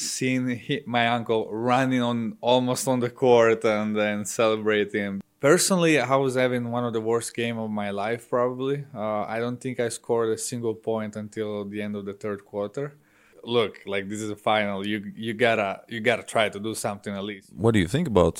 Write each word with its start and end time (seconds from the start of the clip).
seeing 0.00 0.48
he, 0.48 0.82
my 0.86 1.08
uncle 1.08 1.48
running 1.50 2.02
on 2.02 2.36
almost 2.40 2.88
on 2.88 3.00
the 3.00 3.10
court 3.10 3.64
and 3.64 3.96
then 3.96 4.24
celebrating. 4.24 5.20
Personally, 5.40 5.98
I 5.98 6.16
was 6.16 6.34
having 6.34 6.70
one 6.70 6.84
of 6.84 6.92
the 6.92 7.00
worst 7.00 7.34
game 7.34 7.58
of 7.58 7.70
my 7.70 7.90
life. 7.90 8.28
Probably, 8.28 8.84
uh, 8.94 9.22
I 9.22 9.38
don't 9.38 9.60
think 9.60 9.80
I 9.80 9.88
scored 9.88 10.30
a 10.30 10.38
single 10.38 10.74
point 10.74 11.16
until 11.16 11.64
the 11.64 11.80
end 11.80 11.96
of 11.96 12.04
the 12.04 12.12
third 12.12 12.44
quarter. 12.44 12.94
Look, 13.42 13.80
like 13.86 14.08
this 14.10 14.20
is 14.20 14.30
a 14.30 14.36
final. 14.36 14.86
You 14.86 15.12
you 15.16 15.32
gotta 15.32 15.80
you 15.88 16.00
gotta 16.00 16.24
try 16.24 16.50
to 16.50 16.60
do 16.60 16.74
something 16.74 17.14
at 17.14 17.24
least. 17.24 17.48
What 17.56 17.72
do 17.72 17.80
you 17.80 17.88
think 17.88 18.06
about 18.06 18.36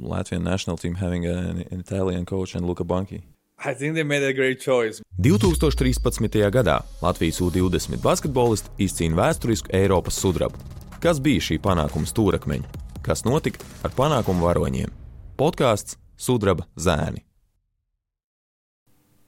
Latvian 0.00 0.42
national 0.42 0.76
team 0.76 0.94
having 0.94 1.26
an, 1.26 1.66
an 1.72 1.80
Italian 1.80 2.24
coach 2.24 2.54
and 2.54 2.64
Luka 2.64 2.84
Banki? 2.84 3.22
I 3.58 3.74
think 3.74 3.94
they 3.94 4.04
made 4.04 4.22
a 4.22 4.32
great 4.32 4.60
choice. 4.60 5.00
2013. 5.22 6.50
gadā 6.50 6.80
Latvijas 7.02 7.40
U-20 7.40 7.98
basketbolisti 8.02 8.68
izcīna 8.78 9.16
vēsturisku 9.16 9.72
Eiropas 9.72 10.18
sudrabu. 10.20 10.58
Kas 11.04 11.18
bija 11.20 11.42
šī 11.44 11.58
panākuma 11.60 12.08
stūrakmeņi? 12.08 12.78
Kas 13.04 13.26
notika 13.26 13.60
ar 13.84 13.92
panākumu 13.92 14.46
varoņiem? 14.46 14.88
Podkāsts 15.36 15.98
Sudraba 16.16 16.64
zēni. 16.80 17.20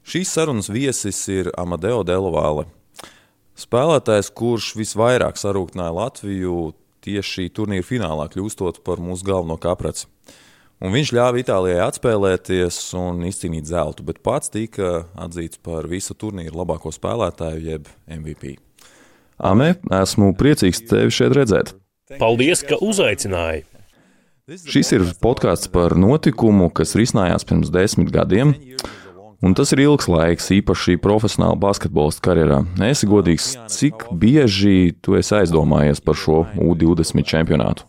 Šīs 0.08 0.32
sarunas 0.32 0.70
viesis 0.72 1.20
ir 1.28 1.50
Amadeo 1.52 2.00
Delovāle. 2.00 2.64
Spēlētājs, 3.60 4.32
kurš 4.32 4.70
visvairāk 4.80 5.36
sarūktināja 5.36 5.92
Latviju 5.98 6.70
tieši 7.04 7.50
turnīra 7.52 7.84
finālā, 7.84 8.30
kļūstot 8.32 8.80
par 8.80 9.04
mūsu 9.04 9.28
galveno 9.28 9.60
kapraci. 9.60 10.08
Un 10.80 10.96
viņš 10.96 11.12
ļāva 11.12 11.44
Itālijai 11.44 11.82
atspēlēties 11.90 12.80
un 12.96 13.20
izcīnīt 13.28 13.68
zeltu, 13.68 14.00
bet 14.08 14.24
pats 14.24 14.48
tika 14.48 15.10
atzīts 15.12 15.60
par 15.60 15.92
visu 15.92 16.16
turnīru 16.16 16.56
labāko 16.56 16.88
spēlētāju, 16.88 17.68
jeb 17.68 17.92
MVP. 18.08 18.62
Amē, 19.36 19.74
esmu 20.02 20.30
priecīgs 20.38 20.80
tevi 20.88 21.12
šeit 21.12 21.34
redzēt. 21.36 21.74
Paldies, 22.20 22.62
ka 22.64 22.78
uzaicināji! 22.80 23.66
Šis 24.46 24.92
ir 24.94 25.02
podkāsts 25.20 25.68
par 25.74 25.96
notikumu, 25.98 26.70
kas 26.70 26.94
risinājās 26.96 27.44
pirms 27.44 27.72
desmit 27.74 28.12
gadiem. 28.14 28.54
Un 29.44 29.56
tas 29.58 29.74
ir 29.74 29.82
ilgs 29.82 30.06
laiks, 30.08 30.46
īpaši 30.54 30.96
profesionāla 31.02 31.58
basketbolista 31.60 32.22
karjerā. 32.28 32.62
Es 32.86 33.04
godīgs, 33.04 33.50
cik 33.74 34.06
bieži 34.16 34.94
tu 35.04 35.18
esi 35.18 35.34
aizdomājies 35.42 36.00
par 36.00 36.16
šo 36.16 36.44
U20 36.54 37.26
čempionātu? 37.26 37.84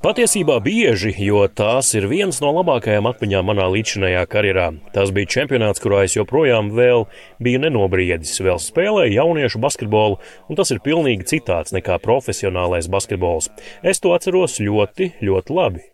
Patiesībā 0.00 0.54
bieži, 0.64 1.10
jo 1.20 1.42
tās 1.52 1.90
ir 1.92 2.06
viens 2.08 2.38
no 2.40 2.54
labākajām 2.56 3.04
atmiņām 3.10 3.50
manā 3.50 3.66
līdzinājā 3.68 4.22
karjerā. 4.32 4.70
Tas 4.94 5.12
bija 5.12 5.28
čempionāts, 5.34 5.82
kurā 5.84 6.06
es 6.06 6.16
joprojām 6.16 6.70
vēl 6.72 7.04
biju 7.44 7.60
nenobriedis, 7.66 8.32
vēl 8.40 8.56
spēlēju 8.64 9.18
jauniešu 9.18 9.60
basketbolu, 9.60 10.16
un 10.48 10.56
tas 10.56 10.72
ir 10.72 10.80
pilnīgi 10.80 11.28
citāds 11.34 11.76
nekā 11.76 12.00
profesionālais 12.00 12.88
basketbols. 12.88 13.50
Es 13.84 14.00
to 14.00 14.16
atceros 14.16 14.56
ļoti, 14.64 15.12
ļoti 15.20 15.60
labi. 15.60 15.84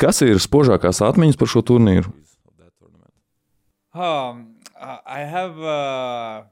Kas 0.00 0.24
ir 0.24 0.46
spožākās 0.48 1.04
atmiņas 1.12 1.36
par 1.36 1.56
šo 1.58 1.68
turnīru? 1.76 2.18
Um, 3.92 4.46
I 5.04 5.26
have, 5.28 5.58
uh 5.60 6.48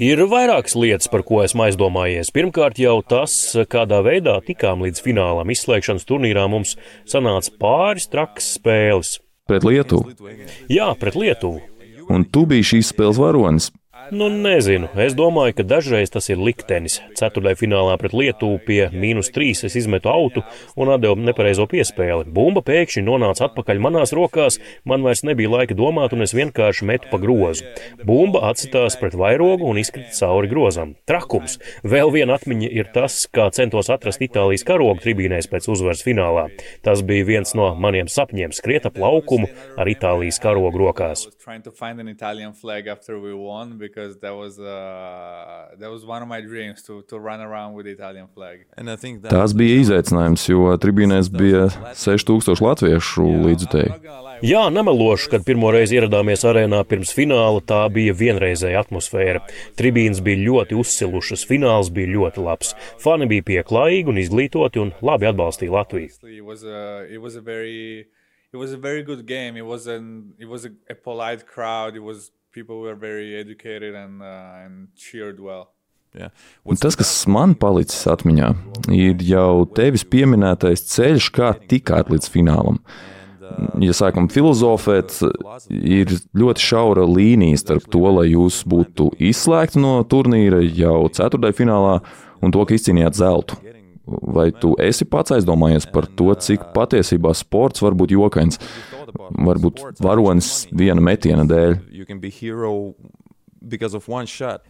Ir 0.00 0.22
vairākas 0.30 0.72
lietas, 0.78 1.08
par 1.12 1.20
ko 1.26 1.42
esmu 1.44 1.66
aizdomājies. 1.66 2.32
Pirmkārt, 2.32 2.78
jau 2.80 2.96
tas, 3.04 3.34
kādā 3.68 4.00
veidā 4.06 4.38
tikām 4.46 4.84
līdz 4.86 5.02
finālam. 5.04 5.52
Izslēgšanas 5.52 6.08
turnīrā 6.08 6.46
mums 6.48 6.78
sanāca 7.10 7.52
pāris 7.60 8.08
trakas 8.08 8.54
spēles. 8.56 9.18
Pret 9.44 9.66
Lietuvu? 9.68 10.14
Jā, 10.72 10.88
pret 10.96 11.18
Lietuvu. 11.20 11.60
Un 12.08 12.24
tu 12.24 12.46
biji 12.48 12.70
šīs 12.72 12.94
spēles 12.94 13.20
varonis. 13.20 13.68
Nu, 14.12 14.26
nezinu. 14.28 14.88
Es 15.00 15.14
domāju, 15.16 15.54
ka 15.58 15.64
dažreiz 15.64 16.10
tas 16.12 16.26
ir 16.28 16.40
liktenis. 16.42 16.98
Ceturtajā 17.16 17.56
finālā 17.62 17.94
pret 18.00 18.12
Lietuvu 18.16 18.58
pie 18.66 18.88
mīnus 18.92 19.30
trīs 19.32 19.62
es 19.64 19.76
izmetu 19.78 20.10
autu 20.12 20.42
un 20.76 20.90
atdevu 20.92 21.16
nepareizo 21.24 21.64
piespēli. 21.70 22.26
Bumba 22.34 22.60
pēkšņi 22.66 23.04
nonāca 23.06 23.46
atpakaļ 23.48 23.80
manās 23.84 24.12
rokās, 24.16 24.58
man 24.84 25.06
vairs 25.06 25.24
nebija 25.24 25.52
laika 25.52 25.76
domāt, 25.78 26.12
un 26.12 26.26
es 26.26 26.34
vienkārši 26.36 26.88
metu 26.90 27.08
pa 27.12 27.20
grozu. 27.22 27.64
Bumba 28.04 28.44
atsitās 28.50 28.98
pret 29.00 29.16
vairogu 29.16 29.70
un 29.70 29.80
izkrita 29.80 30.12
cauri 30.18 30.50
grozam. 30.52 30.96
Trakums. 31.08 31.56
Vēl 31.86 32.12
viena 32.12 32.36
atmiņa 32.36 32.72
ir 32.74 32.90
tas, 32.92 33.22
kā 33.32 33.48
centos 33.56 33.92
atrast 33.94 34.24
Itālijas 34.26 34.66
karogu 34.68 35.00
tribīnēs 35.04 35.48
pēc 35.52 35.70
uzvaras 35.72 36.04
finālā. 36.04 36.50
Tas 36.84 37.04
bija 37.06 37.30
viens 37.30 37.56
no 37.56 37.72
maniem 37.78 38.10
sapņiem- 38.10 38.52
skriet 38.58 38.86
ap 38.90 38.98
laukumu 38.98 39.48
ar 39.78 39.86
Itālijas 39.86 40.42
karogu 40.42 40.82
rokās 40.84 41.28
because 43.94 44.18
that 44.18 44.34
was 44.34 44.58
uh, 44.58 45.76
that 45.78 45.90
was 45.90 46.04
one 46.04 46.22
of 46.22 46.28
my 46.28 46.40
dreams 46.40 46.82
to, 46.82 47.02
to 47.02 47.18
run 47.18 47.40
around 47.40 47.74
with 47.74 47.86
the 47.86 47.92
Italian 47.92 48.26
flag. 48.34 48.66
Tas 49.30 49.54
bija 49.54 49.78
izaicinājums, 49.82 50.48
jo 50.50 50.74
tribīnēs 50.82 51.30
bija 51.30 51.68
6000 51.94 52.62
latviešu 52.64 53.26
līdzutēji. 53.46 53.94
Jā, 54.44 54.64
nemelošu, 54.74 55.30
kad 55.32 55.46
pirmo 55.46 55.70
reizi 55.72 55.98
ieradāmies 56.00 56.42
arēnā 56.48 56.82
pirms 56.90 57.14
fināla, 57.14 57.62
tā 57.62 57.84
bija 57.94 58.16
vienreizēja 58.18 58.82
atmosfēra. 58.82 59.44
Tribīnas 59.78 60.20
bija 60.26 60.42
ļoti 60.42 60.78
uzsilušas, 60.80 61.46
fināls 61.48 61.92
bija 61.94 62.10
ļoti 62.16 62.44
labs. 62.44 62.74
Fani 63.02 63.30
bija 63.30 63.46
pieklājīgi 63.52 64.10
un 64.10 64.20
izglītoti 64.24 64.82
un 64.82 64.92
labi 65.06 65.30
atbalstīja 65.30 65.78
Latviju. 65.78 66.10
It 68.54 68.58
was 68.58 68.70
a 68.70 68.76
very 68.76 69.02
good 69.02 69.26
game. 69.26 69.56
It 69.56 69.66
was 69.66 69.88
an 69.88 70.34
it 70.38 70.46
was 70.46 70.64
a, 70.64 70.70
a 70.88 70.94
polite 70.94 71.44
crowd. 71.44 71.96
It 71.96 72.04
was 72.04 72.30
people 72.54 72.80
were 72.80 72.94
very 72.94 73.34
educated 73.36 73.94
and, 73.94 74.22
uh, 74.22 74.64
and 74.64 74.88
cheered 74.94 75.40
well. 75.40 75.72
Yeah. 76.14 76.30
Un 76.62 76.78
tas, 76.78 76.94
kas 76.94 77.10
man 77.26 77.56
palicis 77.58 78.06
atmiņā, 78.06 78.52
ir 78.94 79.24
jau 79.26 79.64
tevis 79.74 80.04
pieminētais 80.06 80.86
ceļš, 80.92 81.26
kā 81.34 81.50
tikāt 81.70 82.12
līdz 82.14 82.30
finālam. 82.30 82.78
Ja 83.82 83.92
sākam 83.92 84.28
filozofēt, 84.30 85.18
ir 85.74 86.14
ļoti 86.38 86.62
šaura 86.62 87.02
līnija 87.10 87.58
starp 87.60 87.90
to, 87.90 88.06
lai 88.14 88.28
jūs 88.30 88.62
būtu 88.70 89.10
izslēgti 89.18 89.82
no 89.82 89.98
turnīra 90.06 90.62
jau 90.62 91.02
ceturtajā 91.12 91.58
finālā 91.58 91.98
un 92.40 92.54
to, 92.54 92.62
ka 92.62 92.78
izcīnījāt 92.78 93.18
zeltu. 93.18 93.58
Vai 94.06 94.50
tu 94.52 94.74
esi 94.80 95.06
pats 95.08 95.34
aizdomājies 95.34 95.88
par 95.90 96.06
to, 96.06 96.30
cik 96.46 96.70
patiesībā 96.76 97.34
sports 97.36 97.82
var 97.82 97.96
būt 97.98 98.14
jokains? 98.14 98.60
Varbūt 99.14 100.00
varonis 100.02 100.50
viena 100.74 101.02
metiena 101.04 101.44
dēļ. 101.48 101.76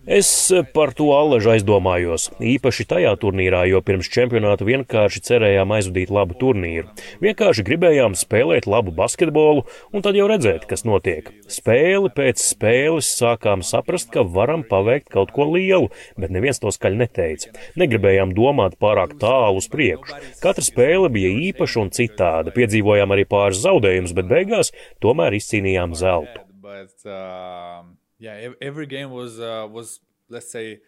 Es 0.07 0.29
par 0.75 0.93
to 0.97 1.09
allaž 1.15 1.49
aizdomājos, 1.55 2.29
īpaši 2.39 2.87
tajā 2.91 3.15
turnīrā, 3.21 3.65
jo 3.71 3.81
pirms 3.85 4.09
čempionāta 4.13 4.67
vienkārši 4.67 5.23
cerējām 5.29 5.75
aizvadīt 5.77 6.13
labu 6.15 6.37
turnīru. 6.41 6.91
Vienkārši 7.25 7.65
gribējām 7.67 8.17
spēlēt 8.19 8.69
labu 8.71 8.95
basketbolu 8.95 9.65
un 9.93 10.05
tad 10.05 10.19
jau 10.19 10.29
redzēt, 10.31 10.69
kas 10.71 10.87
notiek. 10.87 11.31
Spēli 11.51 12.13
pēc 12.15 12.43
spēles 12.43 13.11
sākām 13.19 13.65
saprast, 13.67 14.13
ka 14.15 14.23
varam 14.23 14.65
paveikt 14.69 15.11
kaut 15.15 15.35
ko 15.35 15.49
lielu, 15.53 15.91
bet 16.21 16.35
neviens 16.35 16.63
to 16.63 16.73
skaļi 16.75 17.03
neteica. 17.03 17.55
Negribējām 17.81 18.35
domāt 18.37 18.79
pārāk 18.83 19.17
tālu 19.23 19.63
uz 19.63 19.69
priekšu. 19.73 20.21
Katra 20.45 20.65
spēle 20.65 21.11
bija 21.15 21.33
īpaša 21.51 21.83
un 21.83 21.93
citāda. 21.95 22.55
Piedzīvojām 22.55 23.17
arī 23.17 23.27
pāris 23.29 23.63
zaudējumus, 23.65 24.15
bet 24.17 24.31
beigās 24.31 24.73
tomēr 25.05 25.37
izcīnījām 25.41 25.99
zeltu. 25.99 26.47
But, 26.65 26.97
um 27.05 27.95
yeah, 28.19 28.51
every 28.61 28.87
game 28.87 29.11
was 29.11 29.41
uh, 29.41 29.67
was 29.71 30.01
let's 30.29 30.51
say 30.51 30.81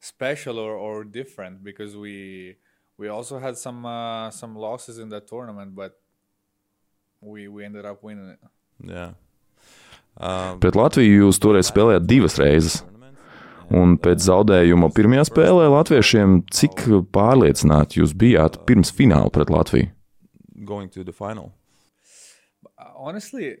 special 0.00 0.58
or, 0.58 0.72
or 0.72 1.04
different 1.04 1.64
because 1.64 1.96
we 1.96 2.56
we 2.96 3.08
also 3.08 3.38
had 3.38 3.56
some 3.56 3.84
uh, 3.86 4.30
some 4.30 4.56
losses 4.56 4.98
in 4.98 5.08
that 5.10 5.26
tournament, 5.26 5.74
but 5.74 5.98
we 7.20 7.48
we 7.48 7.64
ended 7.64 7.84
up 7.84 8.02
winning 8.02 8.30
it. 8.30 8.38
Yeah. 8.78 9.12
Um, 10.16 10.60
Pret 10.62 10.76
Latviju 10.78 11.24
jūs 11.24 11.40
toreiz 11.42 11.70
spēlējāt 11.72 12.06
divas 12.06 12.38
reizes. 12.38 12.82
Un 13.74 13.96
pēc 13.98 14.20
zaudējuma 14.26 14.90
pirmajā 14.94 15.24
spēlē 15.30 15.70
latviešiem, 15.72 16.42
cik 16.52 16.84
pārliecināti 17.14 18.02
jūs 18.02 18.12
bijāt 18.14 18.60
pirms 18.68 18.92
fināla 18.94 19.32
pret 19.32 19.50
Latviju? 19.50 19.88
Honestly, 22.94 23.56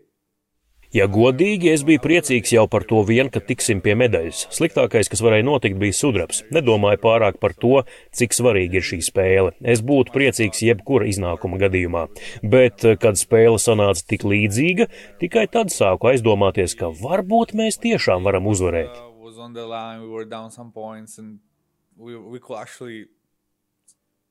Ja 0.94 1.08
godīgi, 1.10 1.72
es 1.74 1.82
biju 1.82 1.98
priecīgs 2.04 2.52
jau 2.54 2.68
par 2.70 2.84
to 2.86 3.00
vien, 3.02 3.26
ka 3.26 3.40
tiksim 3.42 3.80
pie 3.82 3.96
medaļas. 3.98 4.44
Sliktākais, 4.54 5.08
kas 5.10 5.22
varēja 5.26 5.42
notikt, 5.42 5.74
bija 5.80 5.96
sudrabs. 5.98 6.44
Nedomāju 6.54 7.00
pārāk 7.02 7.40
par 7.42 7.50
to, 7.58 7.80
cik 8.14 8.36
svarīga 8.36 8.78
ir 8.78 8.84
šī 8.86 9.00
spēle. 9.02 9.50
Es 9.58 9.80
būtu 9.82 10.12
priecīgs 10.14 10.62
jebkura 10.62 11.08
iznākuma 11.10 11.58
gadījumā. 11.58 12.04
Bet, 12.46 12.84
eh, 12.86 12.94
kad 12.94 13.18
spēle 13.18 13.58
sanāca 13.58 14.04
tik 14.06 14.22
līdzīga, 14.22 14.86
tikai 15.18 15.48
tad 15.50 15.74
sāku 15.74 16.12
aizdomāties, 16.12 16.76
ka 16.78 16.92
varbūt 16.94 17.56
mēs 17.58 17.80
tiešām 17.82 18.22
varam 18.22 18.46
uzvarēt. 18.46 18.94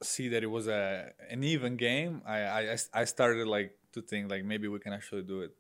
See 0.04 0.28
that 0.28 0.44
it 0.44 0.52
was 0.52 0.68
a, 0.68 1.12
an 1.32 1.46
even 1.46 1.78
game. 1.78 2.22
I, 2.26 2.74
I, 2.74 2.78
I 2.94 3.04
started 3.06 3.48
like 3.48 3.72
to 3.94 4.02
think 4.02 4.30
like 4.30 4.44
maybe 4.44 4.68
we 4.68 4.80
can 4.80 4.92
actually 4.92 5.24
do 5.24 5.40
it. 5.40 5.52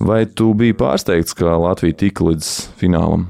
Vai 0.00 0.24
tu 0.26 0.54
biji 0.56 0.74
pārsteigts, 0.80 1.34
ka 1.36 1.56
Latvija 1.60 1.96
tika 1.96 2.24
līdz 2.24 2.46
finālam? 2.80 3.28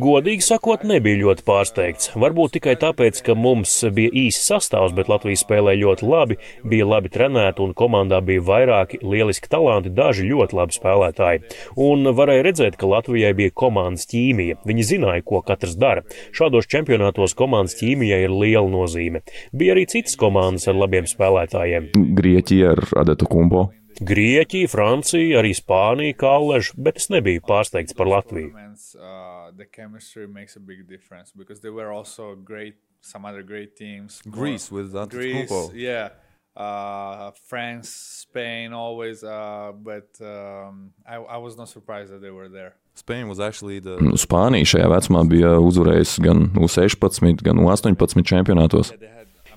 Godīgi 0.03 0.43
sakot, 0.45 0.83
nebija 0.87 1.19
ļoti 1.23 1.45
pārsteigts. 1.47 2.11
Varbūt 2.19 2.55
tikai 2.57 2.75
tāpēc, 2.79 3.21
ka 3.25 3.35
mums 3.37 3.73
bija 3.95 4.13
īsts 4.27 4.49
sastāvs, 4.51 4.93
bet 4.97 5.09
Latvija 5.11 5.39
spēlēja 5.41 5.81
ļoti 5.83 6.09
labi, 6.09 6.37
bija 6.69 6.87
labi 6.89 7.11
trenēta 7.13 7.63
un 7.65 7.73
komandā 7.77 8.21
bija 8.25 8.43
vairāki 8.45 9.01
lieliski 9.01 9.49
talanti, 9.51 9.93
daži 9.95 10.27
ļoti 10.29 10.59
labi 10.59 10.77
spēlētāji. 10.77 11.43
Un 11.81 12.11
varēja 12.19 12.45
redzēt, 12.49 12.77
ka 12.79 12.89
Latvijai 12.89 13.33
bija 13.37 13.55
komandas 13.63 14.07
ķīmija. 14.11 14.61
Viņi 14.69 14.87
zināja, 14.93 15.25
ko 15.25 15.41
katrs 15.45 15.77
dara. 15.79 16.05
Šādos 16.35 16.69
čempionātos 16.69 17.35
komandas 17.39 17.77
ķīmijai 17.81 18.23
ir 18.27 18.35
liela 18.35 18.67
nozīme. 18.69 19.23
Bija 19.55 19.77
arī 19.77 19.87
citas 19.89 20.19
komandas 20.19 20.69
ar 20.69 20.77
labiem 20.79 21.09
spēlētājiem. 21.09 21.91
Grieķija 22.19 22.75
ar 22.75 22.85
Adetu 23.03 23.29
Kumbo. 23.29 23.69
Grieķija, 23.99 24.69
Francija, 24.71 25.39
arī 25.41 25.51
Spānija, 25.57 26.15
Kalleža, 26.19 26.73
bet 26.77 26.97
es 27.01 27.09
nebiju 27.11 27.41
pārsteigts 27.47 27.95
par 27.97 28.07
Latviju. 28.07 28.53
Uh, 28.95 29.51
the 29.57 29.65
chemistry 29.65 30.27
makes 30.27 30.55
a 30.55 30.59
big 30.59 30.87
difference 30.87 31.31
because 31.35 31.59
there 31.59 31.73
were 31.73 31.91
also 31.91 32.35
great, 32.35 32.75
some 33.01 33.25
other 33.25 33.43
great 33.43 33.75
teams. 33.75 34.21
Greece 34.25 34.71
with 34.71 34.91
Greece, 35.09 35.49
Antetokounmpo. 35.49 35.71
yeah. 35.75 36.09
Uh, 36.55 37.31
France, 37.47 37.89
Spain, 37.89 38.73
always. 38.73 39.23
Uh, 39.23 39.71
but 39.75 40.09
um, 40.21 40.91
I, 41.07 41.15
I 41.15 41.37
was 41.37 41.57
not 41.57 41.69
surprised 41.69 42.11
that 42.11 42.21
they 42.21 42.31
were 42.31 42.49
there. 42.49 42.75
Spain 42.95 43.29
was 43.29 43.39
actually 43.39 43.79
the 43.79 43.95
Nu, 44.01 44.17
Spānija 44.19 44.67
šajā 44.67 44.87
vecumā 44.91 45.21
bija 45.29 45.53
uzvarējusi 45.63 46.23
gan 46.25 46.49
U16, 46.59 47.39
gan 47.45 47.61
U18 47.63 48.27
čempionātos. 48.27 48.91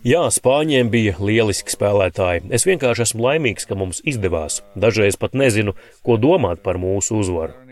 Jā, 0.02 0.24
Spāņiem 0.34 0.88
bija 0.90 1.12
lieliski 1.22 1.70
spēlētāji. 1.70 2.48
Es 2.50 2.64
vienkārši 2.66 3.04
esmu 3.04 3.22
laimīgs, 3.22 3.68
ka 3.70 3.76
mums 3.78 4.00
izdevās. 4.02 4.58
Dažreiz 4.74 5.14
pat 5.14 5.36
nezinu, 5.38 5.76
ko 6.02 6.16
domāt 6.18 6.58
par 6.64 6.74
mūsu 6.82 7.20
uzvaru. 7.22 7.54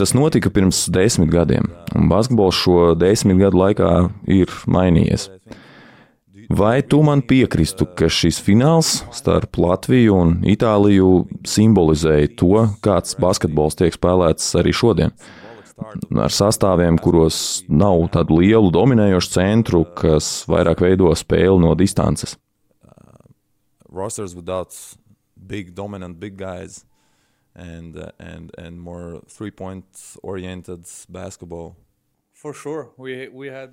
Tas 0.00 0.14
notika 0.16 0.52
pirms 0.52 0.84
desmit 0.92 1.28
gadiem, 1.32 1.68
un 1.96 2.08
basketbols 2.08 2.56
šo 2.56 2.94
desmit 2.96 3.36
gadu 3.40 3.60
laikā 3.60 3.90
ir 4.32 4.52
mainījies. 4.64 5.28
Vai 6.52 6.82
tu 6.84 7.00
man 7.04 7.22
piekristu, 7.24 7.86
ka 7.96 8.08
šis 8.12 8.40
fināls 8.44 8.98
starp 9.16 9.56
Latviju 9.60 10.16
un 10.16 10.34
Itāliju 10.48 11.24
simbolizēja 11.48 12.32
to, 12.36 12.66
kāds 12.84 13.16
basketbols 13.20 13.80
tiek 13.80 13.96
spēlēts 13.96 14.52
arī 14.60 14.72
šodien? 14.76 15.16
Ar 15.74 16.30
sastāviem, 16.30 16.96
kuros 17.02 17.64
nav 17.68 18.04
tādu 18.14 18.38
lielu 18.38 18.70
dominējošu 18.74 19.30
centru, 19.34 19.82
kas 19.98 20.44
vairāk 20.46 20.84
veido 20.84 21.10
spēli 21.18 21.58
no 21.60 21.74
distances. 21.74 22.36
rosters 23.94 24.34
without 24.34 24.74
big 25.46 25.74
dominant 25.74 26.18
big 26.18 26.36
guys 26.36 26.84
and 27.54 27.96
and 28.18 28.50
and 28.58 28.80
more 28.80 29.22
three 29.28 29.50
point 29.50 29.84
oriented 30.22 30.84
basketball 31.08 31.76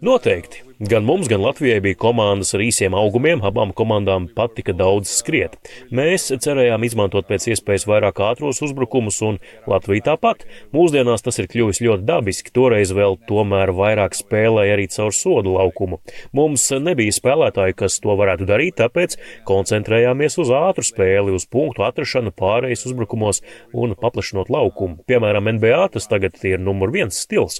Noteikti. 0.02 0.62
Gan 0.88 1.04
mums, 1.04 1.28
gan 1.28 1.42
Latvijai 1.44 1.82
bija 1.84 1.98
komandas 2.00 2.54
ar 2.56 2.64
īsiem 2.64 2.96
augumiem. 2.96 3.42
Abām 3.44 3.74
komandām 3.76 4.30
patika 4.32 4.72
daudz 4.78 5.12
skriet. 5.12 5.58
Mēs 5.92 6.30
cerējām 6.32 6.86
izmantot 6.88 7.28
pēc 7.28 7.50
iespējas 7.52 7.84
vairāk 7.90 8.22
ātros 8.24 8.62
uzbrukumus, 8.64 9.20
un 9.28 9.42
Latvija 9.68 10.06
tāpat. 10.12 10.46
Mūsdienās 10.72 11.26
tas 11.26 11.42
ir 11.44 11.50
kļuvis 11.52 11.84
ļoti 11.84 12.08
dabiski. 12.08 12.54
Toreiz 12.56 12.96
vēl 12.96 13.20
tomēr 13.28 13.74
vairāk 13.76 14.16
spēlēja 14.16 14.78
arī 14.78 14.88
caur 14.96 15.12
sodu 15.16 15.58
laukumu. 15.58 16.00
Mums 16.38 16.70
nebija 16.80 17.12
spēlētāji, 17.20 17.76
kas 17.84 18.00
to 18.00 18.16
varētu 18.24 18.48
darīt, 18.48 18.80
tāpēc 18.80 19.18
koncentrējāmies 19.52 20.40
uz 20.40 20.56
ātru 20.56 20.88
spēli, 20.88 21.36
uz 21.36 21.44
punktu 21.52 21.84
atrašanu 21.88 22.32
pārējais 22.40 22.88
uzbrukumos 22.88 23.44
un 23.76 24.00
paplašinot 24.00 24.48
laukumu. 24.54 25.04
Piemēram, 25.12 25.52
NBA 25.60 25.90
tas 25.98 26.08
tagad 26.08 26.40
ir 26.48 26.64
numur 26.64 26.96
viens 26.96 27.20
stils. 27.28 27.60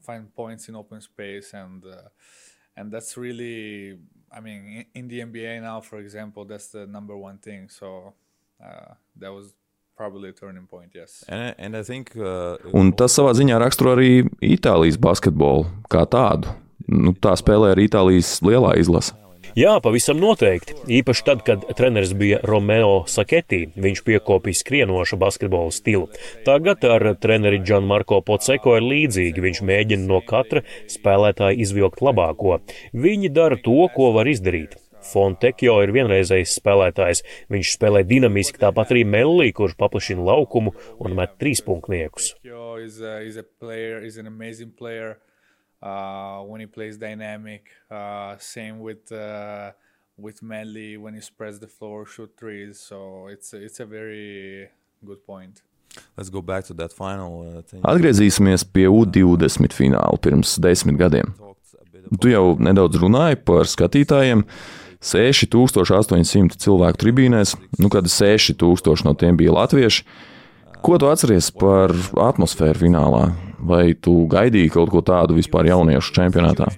Find 0.00 0.34
points 0.34 0.68
in 0.68 0.76
open 0.76 1.00
space 1.00 1.52
and 1.54 1.84
uh, 1.84 2.08
and 2.76 2.92
that's 2.92 3.16
really 3.16 3.98
i 4.32 4.40
mean 4.40 4.84
in, 4.94 5.08
the 5.08 5.20
nba 5.20 5.60
now 5.62 5.80
for 5.80 5.98
example 5.98 6.44
that's 6.44 6.68
the 6.68 6.86
number 6.86 7.16
one 7.16 7.38
thing 7.38 7.68
so 7.68 8.14
uh, 8.64 8.94
that 9.16 9.32
was 9.32 9.54
probably 9.96 10.30
a 10.30 10.32
turning 10.32 10.66
point 10.66 10.90
yes 10.94 11.24
and 11.28 11.54
and 11.58 11.76
I 11.76 11.82
think 11.82 12.16
uh, 12.16 12.56
Un 12.72 12.92
tas 12.92 13.12
savā 13.12 13.34
ziņā 13.36 13.58
raksturo 13.60 13.92
arī 13.96 14.24
Itālijas 14.40 14.96
basketbolu 14.96 15.66
kā 15.92 16.06
tādu. 16.08 16.48
Nu, 16.88 17.12
tā 17.12 17.34
spēlē 17.36 17.74
arī 17.74 17.84
Itālijas 17.90 18.38
lielā 18.42 18.72
izlase. 18.80 19.12
Jā, 19.58 19.72
pavisam 19.82 20.20
noteikti. 20.22 20.76
Īpaši 21.00 21.24
tad, 21.26 21.40
kad 21.46 21.64
treneris 21.74 22.12
bija 22.14 22.38
Romeo 22.46 23.00
Saketī, 23.10 23.64
viņš 23.74 24.02
piekopīja 24.06 24.60
skrienošu 24.60 25.18
basketbola 25.18 25.72
stilu. 25.74 26.06
Tagad 26.46 26.84
ar 26.86 27.08
treneri 27.18 27.58
Gianmarco 27.66 28.20
Poceko 28.22 28.76
ir 28.78 28.86
līdzīgi. 28.86 29.42
Viņš 29.42 29.62
mēģina 29.66 30.06
no 30.06 30.20
katra 30.22 30.62
spēlētāja 30.90 31.58
izvilkt 31.66 31.98
labāko. 32.04 32.60
Viņi 32.94 33.32
dara 33.34 33.58
to, 33.58 33.88
ko 33.96 34.12
var 34.14 34.30
izdarīt. 34.30 34.78
Fontekjo 35.10 35.78
ir 35.82 35.94
vienreizējs 35.96 36.58
spēlētājs. 36.60 37.24
Viņš 37.50 37.74
spēlē 37.74 38.04
dinamiski, 38.06 38.60
tāpat 38.60 38.92
arī 38.94 39.06
Mellī, 39.08 39.48
kurš 39.56 39.74
paplašina 39.80 40.22
laukumu 40.28 40.76
un 41.00 41.16
met 41.18 41.34
trīspunktniekus. 41.40 42.34
Kyo 42.44 42.76
is 42.84 43.00
a, 43.00 43.18
is 43.24 43.40
a 43.40 43.42
player 43.42 44.04
is 44.04 44.20
uh, 45.82 46.40
when 46.40 46.60
he 46.60 46.66
plays 46.66 46.96
dynamic 46.96 47.70
uh, 47.90 48.36
same 48.38 48.80
with 48.80 49.10
uh, 49.12 49.72
with 50.16 50.42
Medley 50.42 50.96
when 50.96 51.14
he 51.14 51.20
spreads 51.20 51.58
the 51.58 51.68
floor 51.68 52.06
shoot 52.06 52.32
threes 52.36 52.78
so 52.78 53.26
it's 53.28 53.52
a, 53.52 53.62
it's 53.62 53.80
a 53.80 53.86
very 53.86 54.68
good 55.04 55.24
point 55.26 55.62
let's 56.16 56.30
go 56.30 56.42
back 56.42 56.64
to 56.64 56.74
that 56.74 56.92
final 56.92 57.40
uh, 57.42 57.62
thing. 57.62 57.82
Atgriezīsimies 57.82 58.64
pie 58.64 58.88
U20 58.90 59.74
fināla 59.74 60.18
pirms 60.22 60.56
desmit 60.62 60.98
gadiem. 61.00 61.34
Tu 62.20 62.32
jau 62.32 62.56
nedaudz 62.58 62.98
runāji 63.00 63.40
par 63.46 63.68
skatītājiem. 63.70 64.44
6800 65.00 66.58
cilvēku 66.60 67.00
tribīnēs, 67.00 67.54
nu, 67.80 67.88
kad 67.92 68.08
6000 68.12 69.06
no 69.06 69.14
tiem 69.16 69.38
bija 69.40 69.54
latvieši. 69.56 70.04
Ko 70.80 70.96
tu 70.96 71.08
atceries 71.10 71.50
par 71.52 71.92
atmosfēru 72.24 72.80
finālā? 72.86 73.24
Vai 73.70 73.92
tu 73.92 74.24
gaidīji 74.32 74.70
kaut 74.72 74.88
ko 74.92 75.02
tādu 75.04 75.36
vispār 75.36 75.68
jauniešu 75.68 76.14
čempionātā? 76.16 76.70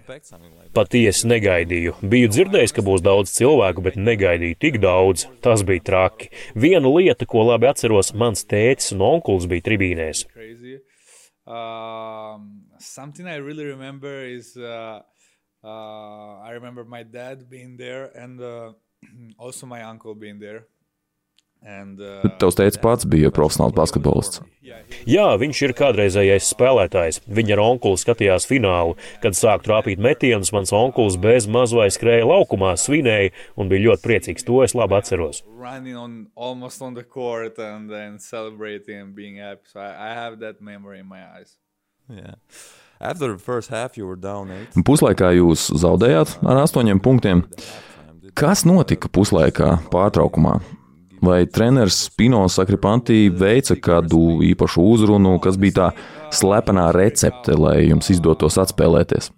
Patiesi 0.75 1.29
negaidīju. 1.31 1.95
Biju 2.03 2.31
dzirdējis, 2.33 2.75
ka 2.75 2.83
būs 2.83 3.05
daudz 3.05 3.31
cilvēku, 3.37 3.85
bet 3.85 3.99
negaidīju 4.01 4.59
tik 4.65 4.81
daudz. 4.83 5.27
Tas 5.45 5.63
bija 5.69 5.85
traki. 5.87 6.33
Viena 6.59 6.91
lieta, 6.91 7.29
ko 7.29 7.45
labi 7.47 7.69
atceros, 7.71 8.11
mans 8.19 8.43
tētis 8.49 8.91
un 8.97 9.05
onkulis 9.07 9.47
bija 9.51 9.69
tribīnēs. 9.69 10.25
Um, 11.47 12.67
something 12.79 13.27
I 13.29 13.37
really 13.37 13.65
remember 13.65 14.25
is 14.25 14.57
uh, 14.57 15.03
uh, 15.63 16.43
I 16.43 16.51
remember 16.55 16.85
my 16.85 17.03
dad 17.03 17.51
being 17.51 17.77
there 17.77 18.11
and 18.17 18.41
uh, 18.41 18.73
also 19.39 19.67
my 19.67 19.83
uncle 19.83 20.15
being 20.15 20.41
there. 20.41 20.67
Uh, 21.63 22.25
Tavs 22.43 22.57
teicis 22.59 22.81
pats 22.83 23.07
bija 23.07 23.31
profesionāls 23.35 23.75
basketbolists. 23.77 24.43
Jā, 25.09 25.29
viņš 25.39 25.61
ir 25.63 25.73
kādreizējais 25.79 26.49
spēlētājs. 26.53 27.21
Viņa 27.31 27.55
ar 27.55 27.63
onkuli 27.63 28.01
skatījās 28.01 28.47
finālu. 28.51 28.97
Kad 29.23 29.39
sāk 29.39 29.63
trāpīt 29.67 30.03
metienus, 30.03 30.53
mans 30.55 30.75
onkulis 30.75 31.17
bez 31.23 31.47
mazvai 31.51 31.89
skrēja 31.95 32.27
laukumā, 32.29 32.75
svinēja 32.79 33.33
un 33.57 33.71
bija 33.71 33.87
ļoti 33.89 34.05
priecīgs. 34.07 34.47
To 34.49 34.63
es 34.67 34.77
labi 34.79 34.99
atceros. 34.99 35.43
running 35.63 35.97
on 35.97 36.27
almost 36.35 36.83
on 36.83 36.95
the 36.95 37.05
court 37.05 37.59
and 37.59 37.89
then 37.89 38.19
celebrating 38.19 39.01
and 39.01 39.15
being 39.15 39.37
happy. 39.37 39.63
So 39.73 39.81
I, 39.81 40.11
I 40.11 40.15
have 40.15 40.41
that 40.41 40.61
memory 40.61 40.99
in 40.99 41.07
my 41.07 41.23
eyes. 41.23 41.57
yeah 42.09 42.35
after 43.01 43.33
the 43.33 43.39
first 43.39 43.71
half 43.71 43.97
you 43.97 44.07
were 44.07 44.17
down 44.17 44.51
eight 44.51 44.75
Puslaikā 44.87 45.33
jūs 45.39 45.69
zaudējāt 45.83 46.37
ar 46.43 46.63
astoņiem 46.63 47.01
punktiem. 47.03 47.45
Kas 48.39 48.65
notika 48.65 49.11
puslaikā 49.13 49.75
pārtraukumā? 49.93 50.61
Vai 51.23 51.47
treneris 51.47 52.09
Pino 52.19 52.41
Sakripanti 52.51 53.29
veica 53.31 53.77
kādu 53.79 54.41
īpašu 54.43 54.83
uzrunu, 54.91 55.37
kas 55.45 55.55
bija 55.55 55.77
tā 55.77 55.91
slepenā 56.35 56.89
recepte, 56.97 57.55
lai 57.55 57.77
jums 57.85 58.11
izdotos 58.11 58.59
atspēlēties? 58.59 59.31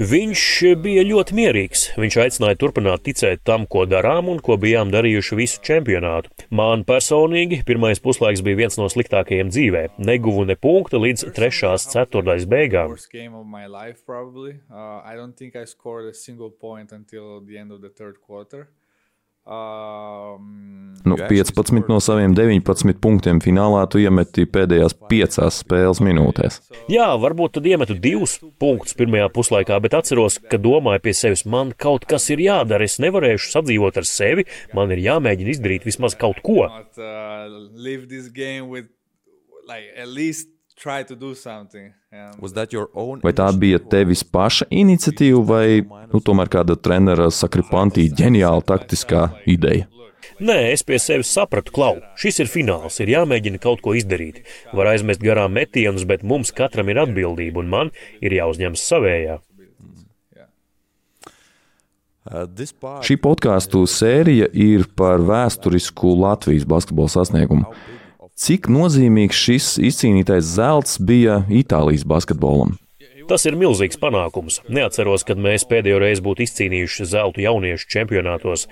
Viņš 0.00 0.42
bija 0.80 1.02
ļoti 1.04 1.34
mierīgs. 1.36 1.82
Viņš 2.00 2.16
aicināja 2.22 2.56
turpināt 2.62 3.02
ticēt 3.04 3.42
tam, 3.44 3.66
ko 3.68 3.84
darām 3.84 4.30
un 4.32 4.40
ko 4.40 4.56
bijām 4.56 4.88
darījuši 4.94 5.36
visu 5.36 5.60
čempionātu. 5.66 6.32
Man 6.48 6.86
personīgi 6.88 7.60
pirmais 7.68 8.00
puslaiks 8.00 8.40
bija 8.46 8.62
viens 8.62 8.80
no 8.80 8.88
sliktākajiem 8.88 9.52
dzīvē. 9.52 9.82
Neguvu 10.00 10.46
ne 10.48 10.56
punkta 10.56 10.96
līdz 11.04 11.34
trešās 11.36 11.90
ceturtais 11.92 12.48
beigām. 12.48 12.96
Nu, 21.04 21.16
15 21.16 21.88
no 21.88 21.96
saviem 22.00 22.34
19 22.36 22.98
punktiem 23.00 23.40
finālā 23.40 23.86
tu 23.90 23.98
iemeti 24.02 24.44
pēdējās 24.44 24.94
piecās 25.10 25.62
spēles 25.64 26.02
minūtēs. 26.04 26.58
Jā, 26.92 27.08
varbūt 27.22 27.56
tad 27.56 27.68
iemetu 27.70 27.96
divus 27.96 28.36
punktus 28.60 28.94
pirmajā 28.98 29.30
puslaikā, 29.32 29.78
bet 29.80 29.96
atceros, 29.96 30.36
ka 30.52 30.60
domāju 30.60 31.02
pie 31.06 31.14
sevis, 31.16 31.46
man 31.48 31.72
kaut 31.72 32.04
kas 32.10 32.28
ir 32.34 32.42
jādara. 32.44 32.84
Es 32.84 33.00
nevarēšu 33.02 33.48
sadzīvot 33.54 34.02
ar 34.02 34.08
sevi, 34.08 34.44
man 34.76 34.92
ir 34.92 35.00
jāmēģina 35.06 35.54
izdarīt 35.56 35.88
vismaz 35.88 36.18
kaut 36.20 36.42
ko. 36.44 36.68
uh, 37.00 37.48
live 37.72 38.08
this 38.12 38.28
game 38.28 38.68
with, 38.68 38.92
like, 39.66 39.88
at 39.96 40.08
least 40.08 40.52
try 40.76 41.02
to 41.02 41.16
do 41.16 41.34
something. 41.34 41.94
Vai 42.10 43.30
tā 43.38 43.44
bija 43.54 43.78
tevis 43.92 44.24
paša 44.26 44.66
iniciatīva, 44.74 45.42
vai 45.46 45.66
nu, 46.10 46.18
tomēr 46.18 46.48
kāda 46.50 46.74
trenera 46.74 47.28
sakripantī 47.30 48.08
ģeniāla 48.10 48.64
taktiskā 48.66 49.28
ideja? 49.46 49.86
Nē, 50.42 50.56
es 50.72 50.82
pie 50.82 50.98
sevis 50.98 51.30
sapratu, 51.30 51.70
klau, 51.76 52.00
šis 52.18 52.40
ir 52.42 52.50
fināls, 52.50 52.96
ir 52.98 53.12
jāmēģina 53.12 53.60
kaut 53.62 53.84
ko 53.84 53.94
izdarīt. 53.94 54.40
Var 54.74 54.90
aizmest 54.94 55.22
garām 55.22 55.54
metienus, 55.54 56.02
bet 56.08 56.24
mums 56.26 56.50
katram 56.56 56.90
ir 56.90 56.98
atbildība, 57.04 57.62
un 57.62 57.70
man 57.70 57.94
ir 58.18 58.34
jāuzņemas 58.40 58.88
savējā. 58.90 59.38
uh? 62.90 62.98
Šī 63.06 63.20
podkāstu 63.22 63.84
sērija 63.86 64.50
ir 64.50 64.88
par 64.98 65.22
vēsturisku 65.30 66.16
Latvijas 66.24 66.66
basketbola 66.68 67.14
sasniegumu. 67.20 67.70
Cik 68.40 68.70
nozīmīgs 68.72 69.36
šis 69.36 69.64
izcīnītais 69.84 70.54
zelts 70.56 70.94
bija 71.04 71.42
Itālijas 71.52 72.06
basketbolam? 72.08 72.78
Tas 73.30 73.44
ir 73.46 73.54
milzīgs 73.54 73.94
panākums. 74.02 74.56
Neatceros, 74.74 75.22
kad 75.22 75.38
mēs 75.38 75.62
pēdējo 75.70 76.00
reizi 76.02 76.22
būtu 76.26 76.42
izcīnījuši 76.42 77.04
zeltu 77.12 77.44
jauniešu 77.44 77.86
čempionātos. 77.94 78.64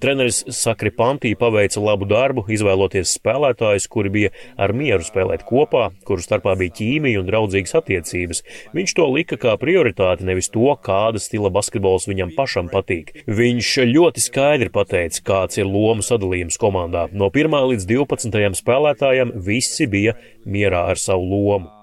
Treneris 0.00 0.38
Sakripantī 0.56 1.34
paveica 1.36 1.82
labu 1.84 2.08
darbu, 2.08 2.46
izvēloties 2.56 3.12
spēlētājus, 3.18 3.88
kuri 3.92 4.14
bija 4.14 4.32
ar 4.56 4.72
mieru 4.72 5.04
spēlēt 5.04 5.44
kopā, 5.44 5.90
kuru 6.08 6.24
starpā 6.24 6.56
bija 6.56 6.78
ķīmija 6.80 7.20
un 7.20 7.28
draudzīgas 7.28 7.76
attiecības. 7.82 8.40
Viņš 8.72 8.96
to 8.96 9.10
lika 9.12 9.36
kā 9.42 9.58
prioritāti, 9.60 10.24
nevis 10.24 10.48
to, 10.48 10.64
kāda 10.80 11.20
stila 11.20 11.52
basketbols 11.52 12.08
viņam 12.08 12.32
pašam 12.40 12.72
patīk. 12.72 13.12
Viņš 13.28 13.76
ļoti 13.92 14.24
skaidri 14.30 14.72
pateica, 14.72 15.26
kāds 15.28 15.60
ir 15.60 15.68
lomu 15.68 16.00
sadalījums 16.00 16.56
komandā. 16.56 17.10
No 17.12 17.28
1 17.28 17.60
līdz 17.74 17.90
12 17.92 18.62
spēlētājam 18.64 19.36
visi 19.44 19.84
bija 19.84 20.16
mierā 20.48 20.86
ar 20.94 21.04
savu 21.04 21.28
lomu. 21.36 21.75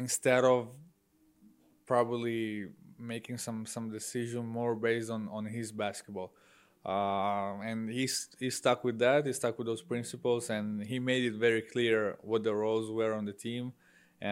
Instead 0.00 0.44
of 0.44 0.68
probably 1.86 2.66
making 2.98 3.38
some 3.46 3.60
some 3.74 3.86
decision 3.98 4.42
more 4.58 4.74
based 4.74 5.10
on 5.16 5.22
on 5.36 5.44
his 5.56 5.68
basketball 5.84 6.30
uh, 6.92 7.52
and 7.70 7.78
he's 7.98 8.14
he 8.38 8.50
stuck 8.50 8.80
with 8.88 8.98
that 8.98 9.20
he 9.26 9.32
stuck 9.32 9.54
with 9.58 9.66
those 9.66 9.84
principles 9.92 10.50
and 10.56 10.66
he 10.90 10.98
made 11.10 11.24
it 11.30 11.34
very 11.46 11.62
clear 11.72 12.16
what 12.30 12.42
the 12.48 12.54
roles 12.54 12.90
were 12.98 13.12
on 13.14 13.24
the 13.30 13.36
team 13.46 13.72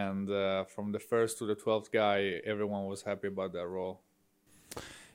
and 0.05 0.25
uh, 0.31 0.65
from 0.65 0.93
the 0.93 1.03
first 1.11 1.39
to 1.39 1.45
the 1.47 1.57
12th 1.65 1.91
guy 2.03 2.19
everyone 2.53 2.85
was 2.93 3.01
happy 3.03 3.29
about 3.29 3.53
that 3.53 3.67
role 3.67 3.97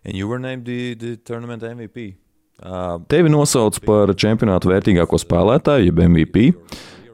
And 0.05 0.15
you 0.15 0.27
were 0.27 0.39
named 0.39 0.65
the, 0.65 0.95
the 0.95 1.15
tournament 1.17 1.63
MVP. 1.63 2.15
Uh, 2.61 2.99
Tevi 3.07 3.29
nosauc 3.31 3.79
par 3.87 4.11
čempionāta 4.19 4.69
vērtīgāko 4.69 5.19
spēlētāju, 5.21 5.87
jeb 5.87 6.01
MVP. 6.03 6.51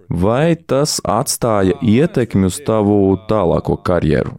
Vai 0.09 0.55
tas 0.57 0.97
atstāja 1.05 1.75
ietekmi 1.85 2.47
uz 2.49 2.57
tavu 2.65 3.13
tālāko 3.29 3.75
karjeru? 3.77 4.31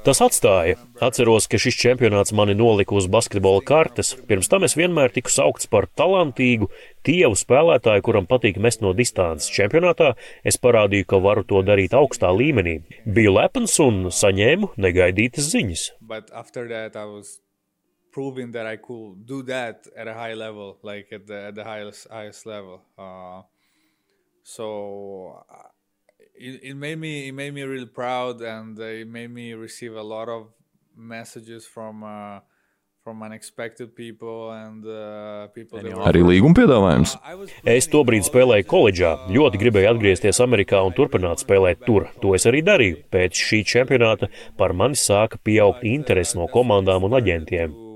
Tas 0.00 0.16
atstāja. 0.24 0.78
Atceros, 1.04 1.44
ka 1.44 1.58
šis 1.60 1.76
čempionāts 1.76 2.32
mani 2.32 2.54
nolika 2.56 2.96
uz 2.96 3.04
basketbola 3.04 3.60
kartes. 3.68 4.14
Pirms 4.30 4.48
tam 4.48 4.64
es 4.64 4.72
vienmēr 4.78 5.12
tiku 5.12 5.28
saukts 5.28 5.68
par 5.68 5.90
talantīgu, 5.92 6.70
tievu 7.04 7.36
spēlētāju, 7.36 8.06
kuram 8.06 8.24
patīk 8.30 8.56
mest 8.56 8.80
no 8.80 8.94
distances. 8.96 9.52
Čempionātā 9.52 10.14
es 10.40 10.56
parādīju, 10.56 11.04
ka 11.12 11.20
varu 11.20 11.44
to 11.44 11.60
darīt 11.68 11.92
augstā 11.92 12.32
līmenī. 12.32 12.78
Biju 13.04 13.36
lepns 13.36 13.76
un 13.84 14.06
saņēmu 14.08 14.72
negaidītas 14.80 15.52
ziņas. 15.52 15.86
but 16.00 16.30
after 16.32 16.66
that 16.66 16.96
i 16.96 17.04
was 17.04 17.38
proving 18.10 18.52
that 18.52 18.66
i 18.66 18.76
could 18.76 19.26
do 19.26 19.42
that 19.42 19.86
at 19.96 20.08
a 20.08 20.14
high 20.14 20.34
level 20.34 20.78
like 20.82 21.12
at 21.12 21.26
the, 21.26 21.48
at 21.48 21.54
the 21.54 21.64
highest 21.64 22.08
highest 22.10 22.46
level 22.46 22.82
uh, 22.98 23.42
so 24.42 25.44
uh, 25.50 25.68
it, 26.34 26.60
it 26.62 26.74
made 26.74 26.98
me 26.98 27.28
it 27.28 27.32
made 27.32 27.54
me 27.54 27.62
really 27.62 27.86
proud 27.86 28.40
and 28.40 28.78
uh, 28.78 28.84
it 28.84 29.08
made 29.08 29.30
me 29.30 29.52
receive 29.54 29.94
a 29.94 30.02
lot 30.02 30.28
of 30.28 30.48
messages 30.96 31.66
from 31.66 32.02
uh, 32.02 32.40
from 33.02 33.22
unexpected 33.22 33.96
people 33.96 34.52
and 34.52 34.84
uh, 34.84 35.48
people 35.54 35.80
that 35.80 35.96
Arī 36.04 36.20
līguma 36.24 36.56
piedāvājums. 36.56 37.16
Was 37.24 37.54
Es 37.64 37.88
tobrīd 37.88 38.26
spēlēju 38.28 38.68
koledžā, 38.68 39.12
ļoti 39.32 39.60
gribēju 39.62 39.92
atgriezties 39.94 40.42
Amerikā 40.44 40.82
un 40.84 40.96
turpināt 40.96 41.40
spēlēt 41.44 41.86
tur. 41.86 42.10
To 42.20 42.34
es 42.36 42.44
arī 42.50 42.60
darīju. 42.66 43.02
Pēc 43.12 43.44
šī 43.48 43.62
čempionāta 43.72 44.28
par 44.60 44.76
mani 44.76 45.00
sāka 45.00 45.40
pieaugt 45.42 45.86
interesi 45.88 46.36
no 46.38 46.48
komandām 46.52 47.08
un 47.08 47.16
aģentiem. 47.16 47.89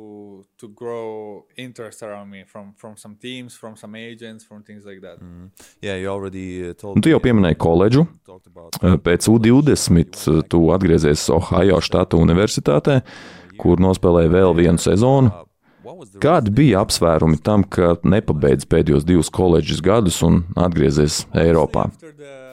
To, 0.59 0.69
grow 0.69 1.45
interest 1.57 2.03
around 2.03 2.31
me 2.31 2.45
from 2.45 2.73
from 2.77 2.97
some 2.97 3.15
teams 3.17 3.55
from 3.57 3.77
some 3.77 3.95
agents 3.99 4.45
from 4.45 4.63
things 4.63 4.85
like 4.85 5.01
that 5.03 5.19
yeah, 5.83 5.97
you 5.97 6.09
already 6.09 6.71
uh, 6.71 6.75
told 6.75 6.97
Un 6.97 7.03
tu 7.03 7.11
jau 7.11 7.21
pieminēji 7.21 7.57
koledžu. 7.61 8.07
talked 8.27 8.47
about 8.47 9.03
Pēc 9.05 9.29
U20 9.29 10.45
tu 10.49 10.61
atgriezies 10.75 11.29
Ohio 11.31 11.81
štata 11.81 12.17
universitātē, 12.17 13.01
kur 13.59 13.77
nospēlēji 13.83 14.31
vēl 14.33 14.55
vienu 14.57 14.79
sezonu. 14.79 15.31
what 15.85 15.97
was 15.99 16.11
the 16.11 16.19
Kādi 16.19 16.51
bija 16.51 16.81
apsvērumi 16.85 17.43
tam, 17.45 17.65
ka 17.65 17.97
nepabeidz 18.05 18.65
pēdējos 18.67 19.05
divus 19.05 19.29
koledžas 19.31 19.83
gadus 19.85 20.23
un 20.23 20.45
atgriezies 20.57 21.27
Eiropā? 21.35 21.87
after 21.93 22.13
the 22.13 22.44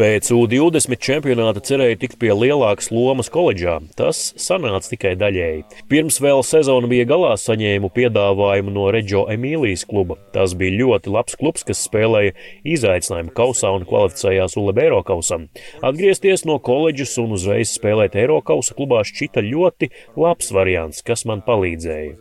Pēc 0.00 0.30
U20 0.32 0.96
čempionāta 0.96 1.60
cerēju 1.60 1.98
tikt 2.00 2.14
pie 2.22 2.30
lielākas 2.32 2.86
lomas 2.88 3.28
koledžā. 3.28 3.74
Tas 3.98 4.30
sanāca 4.40 4.88
tikai 4.94 5.12
daļēji. 5.20 5.66
Pirms 5.92 6.16
vēl 6.24 6.40
sezona 6.40 6.88
bija 6.88 7.04
galā, 7.10 7.34
saņēmu 7.36 7.90
piedāvājumu 7.92 8.72
no 8.72 8.86
Reģio 8.96 9.26
Emīlijas 9.34 9.84
kluba. 9.90 10.16
Tas 10.32 10.56
bija 10.56 10.78
ļoti 10.78 11.12
labs 11.12 11.36
klubs, 11.36 11.68
kas 11.68 11.84
spēlēja 11.84 12.32
izaicinājumu 12.64 13.36
kausā 13.36 13.74
un 13.76 13.84
kvalificējās 13.90 14.56
ULB 14.56 14.80
Eirokausam. 14.86 15.50
Atgriezties 15.84 16.48
no 16.48 16.56
koledžas 16.64 17.18
un 17.20 17.36
uzreiz 17.36 17.76
spēlēt 17.76 18.16
Eirokausa 18.24 18.72
klubā 18.80 19.04
šķita 19.04 19.44
ļoti 19.52 19.92
labs 20.16 20.48
variants, 20.56 21.04
kas 21.04 21.28
man 21.28 21.44
palīdzēja. 21.44 22.16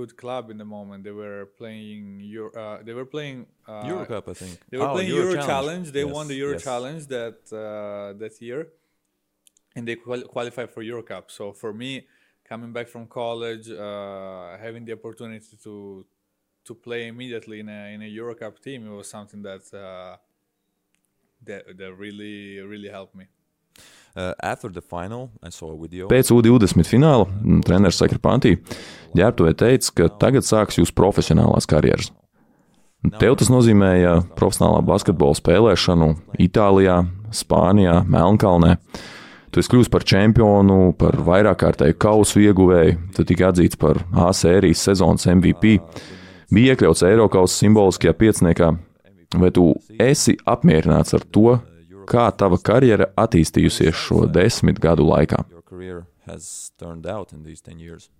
Was 0.00 0.12
a 0.12 0.14
very 0.14 0.46
good 0.48 0.50
club 0.50 0.50
in 0.50 0.58
the 0.58 0.64
moment. 0.64 1.04
They 1.04 1.12
were 1.12 1.46
playing 1.58 2.20
Euro, 2.20 2.52
uh, 2.52 2.82
they 2.82 2.94
were 2.94 3.06
playing 3.06 3.46
uh, 3.68 4.06
Eurocup, 4.06 4.28
I 4.28 4.34
think. 4.34 4.58
They 4.70 4.78
were 4.78 4.88
Oh, 4.88 4.94
playing 4.94 5.08
Euro, 5.10 5.36
Challenge. 5.36 5.92
They 5.92 6.04
Yes, 6.04 6.14
won 6.14 6.28
the 6.28 6.34
Euro 6.34 6.54
yes. 6.54 6.64
Challenge 6.64 7.06
that 7.08 7.38
uh, 7.52 8.18
that 8.18 8.40
year, 8.40 8.68
and 9.76 9.86
they 9.86 9.96
qual- 9.96 10.22
qualified 10.28 10.70
for 10.70 10.82
Euro 10.82 11.02
Cup. 11.02 11.30
So 11.30 11.52
for 11.52 11.72
me, 11.72 12.06
coming 12.44 12.72
back 12.72 12.88
from 12.88 13.06
college, 13.06 13.70
uh, 13.70 14.58
having 14.58 14.84
the 14.84 14.92
opportunity 14.92 15.56
to 15.64 16.06
to 16.64 16.74
play 16.74 17.08
immediately 17.08 17.60
in 17.60 17.68
a 17.68 17.94
in 17.94 18.02
a 18.02 18.06
Euro 18.06 18.34
Cup 18.34 18.58
team, 18.60 18.86
it 18.86 18.90
was 18.90 19.08
something 19.10 19.42
that 19.42 19.72
uh, 19.74 20.16
that 21.44 21.76
that 21.78 21.94
really 21.94 22.60
really 22.60 22.88
helped 22.88 23.14
me. 23.14 23.26
Uh. 24.10 24.32
Pēc 26.10 26.32
U20 26.34 26.88
fināla 26.88 27.28
mm, 27.28 27.60
treneris 27.62 28.00
Sakripantī 28.02 28.56
ģērbtuvē 29.14 29.52
teica, 29.54 29.92
ka 29.94 30.08
tagad 30.24 30.46
sāks 30.46 30.80
jūsu 30.80 30.94
profesionālās 30.98 31.68
karjeras. 31.70 32.10
Tev 33.20 33.38
tas 33.40 33.48
nozīmēja 33.48 34.18
profesionālā 34.36 34.82
basketbola 34.84 35.38
spēlēšanu 35.38 36.10
Itālijā, 36.42 36.98
Spānijā, 37.32 38.00
Melnkalnē. 38.10 38.74
Tu 39.50 39.62
esi 39.62 39.72
kļuvis 39.72 39.90
par 39.90 40.04
čempionu, 40.06 40.92
par 40.98 41.16
vairāk 41.26 41.62
kārtēju 41.62 41.96
kausu 42.02 42.42
ieguvēju, 42.44 42.98
tu 43.16 43.24
tika 43.26 43.48
atzīts 43.50 43.78
par 43.80 44.02
A 44.12 44.28
sērijas 44.36 44.84
sezonas 44.90 45.26
MVP, 45.30 45.78
bija 46.52 46.74
iekļauts 46.74 47.06
Eiropas 47.08 47.56
simboliskajā 47.62 48.14
pieciniekā. 48.20 48.74
Vai 49.40 49.50
tu 49.54 49.70
esi 50.02 50.36
apmierināts 50.50 51.14
ar 51.16 51.24
to, 51.30 51.56
kā 52.10 52.28
tava 52.36 52.58
karjera 52.58 53.10
attīstījusies 53.20 54.06
šo 54.06 54.24
desmit 54.30 54.80
gadu 54.82 55.06
laikā? 55.08 55.44
Your 55.50 55.62
career 55.62 56.06
has 56.26 56.72
turned 56.78 57.06
out 57.06 57.32
in 57.32 57.44
these 57.44 57.60
10 57.60 57.78
years. 57.78 58.10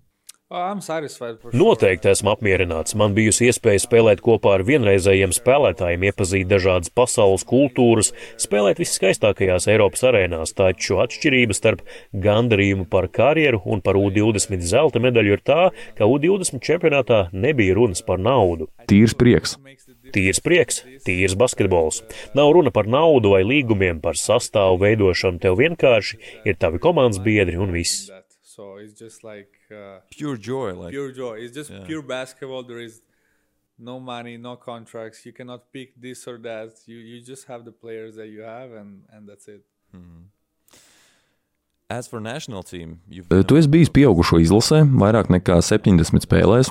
Oh, 0.52 0.56
I'm 0.56 0.80
satisfied 0.80 1.36
for 1.38 1.52
sure. 1.52 1.58
Noteikti 1.60 2.08
esmu 2.10 2.32
apmierināts. 2.32 2.96
Man 2.98 3.12
bijusi 3.14 3.46
iespēja 3.46 3.84
spēlēt 3.84 4.18
kopā 4.26 4.56
ar 4.56 4.64
vienreizējiem 4.66 5.30
spēlētājiem, 5.36 6.08
iepazīt 6.08 6.48
dažādas 6.50 6.90
pasaules 6.90 7.44
kultūras, 7.46 8.10
spēlēt 8.42 8.82
viskaistākajās 8.82 9.68
Eiropas 9.70 10.02
arēnās, 10.10 10.56
taču 10.58 10.98
atšķirība 11.04 11.54
starp 11.54 11.84
gandarījumu 12.26 12.88
par 12.90 13.06
karjeru 13.14 13.62
un 13.62 13.78
par 13.86 13.94
U20 14.00 14.66
zelta 14.66 14.98
medaļu 15.06 15.36
ir 15.38 15.46
tā, 15.46 15.60
ka 15.94 16.10
U20 16.10 16.58
čempionātā 16.66 17.28
nebija 17.30 17.78
runas 17.78 18.02
par 18.02 18.18
naudu. 18.18 18.66
Tīrs 18.90 19.14
prieks. 19.14 19.54
Tīrs 20.14 20.40
prieks, 20.42 20.82
tīrs 21.06 21.36
basketbols. 21.38 22.02
Nav 22.34 22.52
runa 22.56 22.70
par 22.74 22.84
naudu 22.90 23.30
vai 23.34 23.42
līgumiem, 23.46 24.00
par 24.02 24.14
sastāvu 24.18 24.78
veidošanu. 24.82 25.40
Tev 25.40 25.56
vienkārši 25.60 26.18
ir 26.44 26.56
tavi 26.60 26.78
komandas 26.78 27.18
biedri 27.22 27.56
un 27.60 27.72
viss. 27.72 28.08
that. 28.08 28.26
So 28.42 28.76
it's 28.76 28.98
just 28.98 29.22
like 29.24 29.48
uh, 29.70 30.00
Pure 30.10 30.36
joy. 30.36 30.72
Like, 30.74 30.90
pure 30.90 31.12
joy. 31.12 31.38
It's 31.44 31.54
just 31.54 31.70
Yeah. 31.70 31.84
pure 31.86 32.02
basketball. 32.02 32.62
There 32.66 32.80
is 32.84 33.00
no 33.78 33.98
money, 34.00 34.36
no 34.36 34.56
contracts. 34.56 35.24
You 35.24 35.32
cannot 35.32 35.72
pick 35.72 35.94
this 35.96 36.26
or 36.28 36.36
that. 36.42 36.72
You 36.86 36.98
you 36.98 37.22
just 37.24 37.46
have 37.48 37.64
the 37.64 37.72
players 37.72 38.16
that 38.16 38.28
you 38.28 38.42
have, 38.42 38.72
and 38.72 39.04
and 39.14 39.26
that's 39.28 39.48
it. 39.48 39.62
as 41.88 42.06
for 42.06 42.20
national 42.20 42.62
team, 42.62 43.00
you've 43.08 43.28
Tu 43.46 43.56
esi 43.58 43.68
bijis 43.68 43.90
pieaugušo 43.90 44.38
izlasē 44.44 44.82
vairāk 45.02 45.26
nekā 45.34 45.56
70 45.62 46.20
spēlēs. 46.26 46.70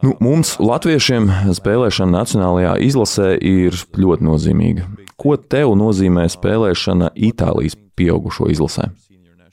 Nu, 0.00 0.14
mums, 0.16 0.54
Latviešiem, 0.56 1.26
spēlēšana 1.52 2.22
Nacionālajā 2.22 2.72
izlasē 2.86 3.34
ir 3.36 3.76
ļoti 4.00 4.24
nozīmīga. 4.24 4.86
Ko 5.20 5.34
tev 5.36 5.74
nozīmē 5.76 6.24
spēlēšana 6.32 7.10
Itālijas 7.28 7.76
pieaugušo 8.00 8.48
izlasē? 8.48 8.88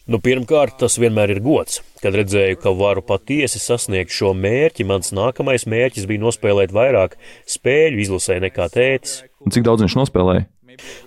Nu, 0.08 0.22
pirmkārt, 0.24 0.78
tas 0.80 0.96
vienmēr 1.04 1.34
ir 1.34 1.42
gods. 1.44 1.82
Kad 2.00 2.16
redzēju, 2.16 2.62
ka 2.64 2.72
varu 2.80 3.04
patiesi 3.04 3.60
sasniegt 3.60 4.14
šo 4.16 4.32
mērķi, 4.40 4.88
mans 4.88 5.12
nākamais 5.12 5.68
mērķis 5.68 6.08
bija 6.08 6.24
nospēlēt 6.24 6.72
vairāk 6.72 7.18
spēļu 7.52 8.00
izlasē 8.06 8.40
nekā 8.48 8.70
tētis. 8.72 9.20
Un 9.44 9.52
Cik 9.52 9.68
daudz 9.68 9.84
viņš 9.84 10.00
nospēlēja? 10.00 10.48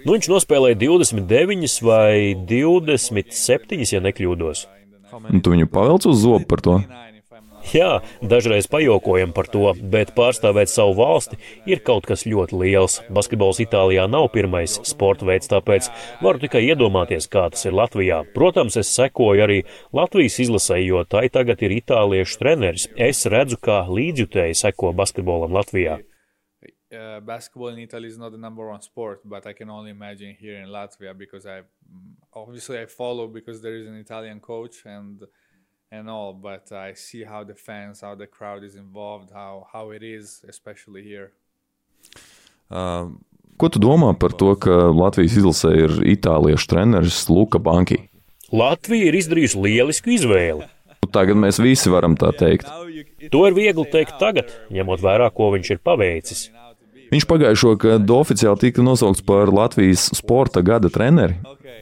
Nu, 0.05 0.19
viņš 0.19 0.29
nospēlēja 0.35 0.77
29 0.85 1.81
vai 1.87 2.37
27, 2.45 3.87
ja 3.89 4.05
nekļūdos. 4.05 4.67
Un 5.17 5.41
tu 5.41 5.57
viņu 5.57 5.71
pavelc 5.73 6.05
uz 6.13 6.21
zobu 6.21 6.45
par 6.51 6.61
to? 6.67 6.83
Jā, 7.71 8.01
dažreiz 8.19 8.67
pajokojam 8.67 9.31
par 9.31 9.47
to, 9.47 9.69
bet 9.93 10.11
pārstāvēt 10.17 10.71
savu 10.73 10.97
valsti 10.99 11.37
ir 11.71 11.83
kaut 11.87 12.09
kas 12.09 12.25
ļoti 12.27 12.59
liels. 12.59 12.99
Basketbols 13.15 13.61
Itālijā 13.63 14.09
nav 14.11 14.27
pirmais 14.35 14.75
sporta 14.89 15.29
veids, 15.29 15.47
tāpēc 15.53 15.87
varu 16.25 16.43
tikai 16.43 16.65
iedomāties, 16.67 17.29
kā 17.31 17.47
tas 17.55 17.69
ir 17.69 17.77
Latvijā. 17.79 18.25
Protams, 18.35 18.79
es 18.81 18.91
sekoju 18.97 19.45
arī 19.47 19.61
Latvijas 19.95 20.41
izlasē, 20.43 20.81
jo 20.83 21.05
tai 21.07 21.29
tagad 21.31 21.63
ir 21.63 21.77
itāliešu 21.79 22.41
treneris. 22.43 22.89
Es 22.99 23.23
redzu, 23.31 23.61
kā 23.63 23.85
līdzjutēji 23.87 24.59
seko 24.65 24.91
basketbolam 24.99 25.55
Latvijā. 25.55 26.01
Uh, 26.91 27.21
basketball 27.23 27.71
in 27.71 27.79
Italy 27.79 28.09
is 28.09 28.19
not 28.19 28.33
the 28.33 28.39
number 28.39 28.67
one 28.67 28.83
sport, 28.83 29.21
but 29.25 29.47
I 29.47 29.53
can 29.53 29.71
only 29.71 29.93
imagine 29.93 30.35
here 30.35 30.59
in 30.59 30.71
Latvia 30.71 31.17
because 31.17 31.47
I 31.47 31.61
mm, 31.61 32.19
obviously 32.35 32.81
I 32.81 32.87
follow 32.87 33.29
because 33.29 33.63
there 33.63 33.77
is 33.77 33.87
an 33.87 33.95
Italian 33.95 34.41
coach 34.41 34.83
and 34.85 35.23
and 35.91 36.09
all, 36.09 36.33
but 36.33 36.71
I 36.73 36.95
see 36.95 37.25
how 37.25 37.45
the 37.45 37.55
fans, 37.55 38.01
how 38.01 38.15
the 38.15 38.27
crowd 38.27 38.65
is 38.65 38.77
involved, 38.77 39.31
how 39.33 39.67
how 39.73 39.91
it 39.91 40.03
is, 40.03 40.43
especially 40.49 41.03
here. 41.03 41.33
Uh, 42.71 43.09
Ko 43.61 43.69
tu 43.69 43.77
domā 43.77 44.15
par 44.17 44.33
to, 44.33 44.55
ka 44.57 44.89
Latvijas 44.89 45.35
izlasē 45.37 45.71
ir 45.77 45.97
itāliešu 46.15 46.65
treneris 46.71 47.27
Luka 47.29 47.59
Banki? 47.61 47.99
Latvija 48.49 49.11
ir 49.11 49.19
izdarījusi 49.19 49.61
lielisku 49.61 50.15
izvēli. 50.15 50.65
Nu, 50.65 51.09
Tagad 51.13 51.37
mēs 51.37 51.61
visi 51.61 51.93
varam 51.93 52.17
tā 52.17 52.31
teikt. 52.39 52.71
To 53.35 53.43
ir 53.51 53.59
viegli 53.59 53.85
teikt 53.93 54.17
tagad, 54.23 54.55
ņemot 54.73 55.05
vērā, 55.05 55.29
ko 55.35 55.51
viņš 55.53 55.75
ir 55.75 55.83
paveicis. 55.85 56.47
Viņš 57.11 57.25
pagājušo 57.27 57.73
gadu 57.83 58.21
oficiāli 58.21 58.69
tika 58.69 58.85
nosaukts 58.87 59.25
par 59.27 59.51
Latvijas 59.51 60.05
sporta 60.15 60.63
gada 60.63 60.87
treneri. 60.95 61.41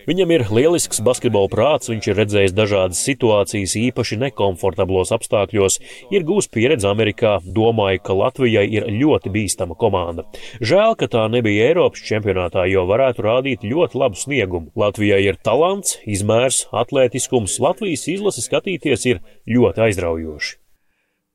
Viņam 0.09 0.31
ir 0.33 0.45
lielisks 0.49 1.03
basketbola 1.05 1.51
prāts, 1.53 1.91
viņš 1.93 2.07
ir 2.09 2.17
redzējis 2.17 2.55
dažādas 2.57 3.01
situācijas, 3.05 3.75
īpaši 3.77 4.17
nekomfortablos 4.23 5.13
apstākļos, 5.13 5.77
ir 6.17 6.25
gūs 6.29 6.49
pieredzi 6.49 6.89
Amerikā, 6.89 7.35
domāju, 7.45 8.01
ka 8.07 8.17
Latvijai 8.17 8.65
ir 8.73 8.89
ļoti 8.89 9.33
bīstama 9.35 9.77
komanda. 9.77 10.25
Žēl, 10.65 10.97
ka 10.97 11.11
tā 11.13 11.27
nebija 11.29 11.69
Eiropas 11.75 12.07
čempionātā, 12.09 12.65
jo 12.73 12.87
varētu 12.89 13.27
rādīt 13.29 13.69
ļoti 13.69 14.01
labu 14.01 14.17
sniegumu. 14.17 14.73
Latvijai 14.81 15.21
ir 15.27 15.37
talants, 15.45 15.99
izmērs, 16.09 16.65
atlētiskums, 16.73 17.61
Latvijas 17.61 18.09
izlase 18.09 18.49
skatīties 18.49 19.05
ir 19.13 19.23
ļoti 19.45 19.91
aizraujoši. 19.91 20.57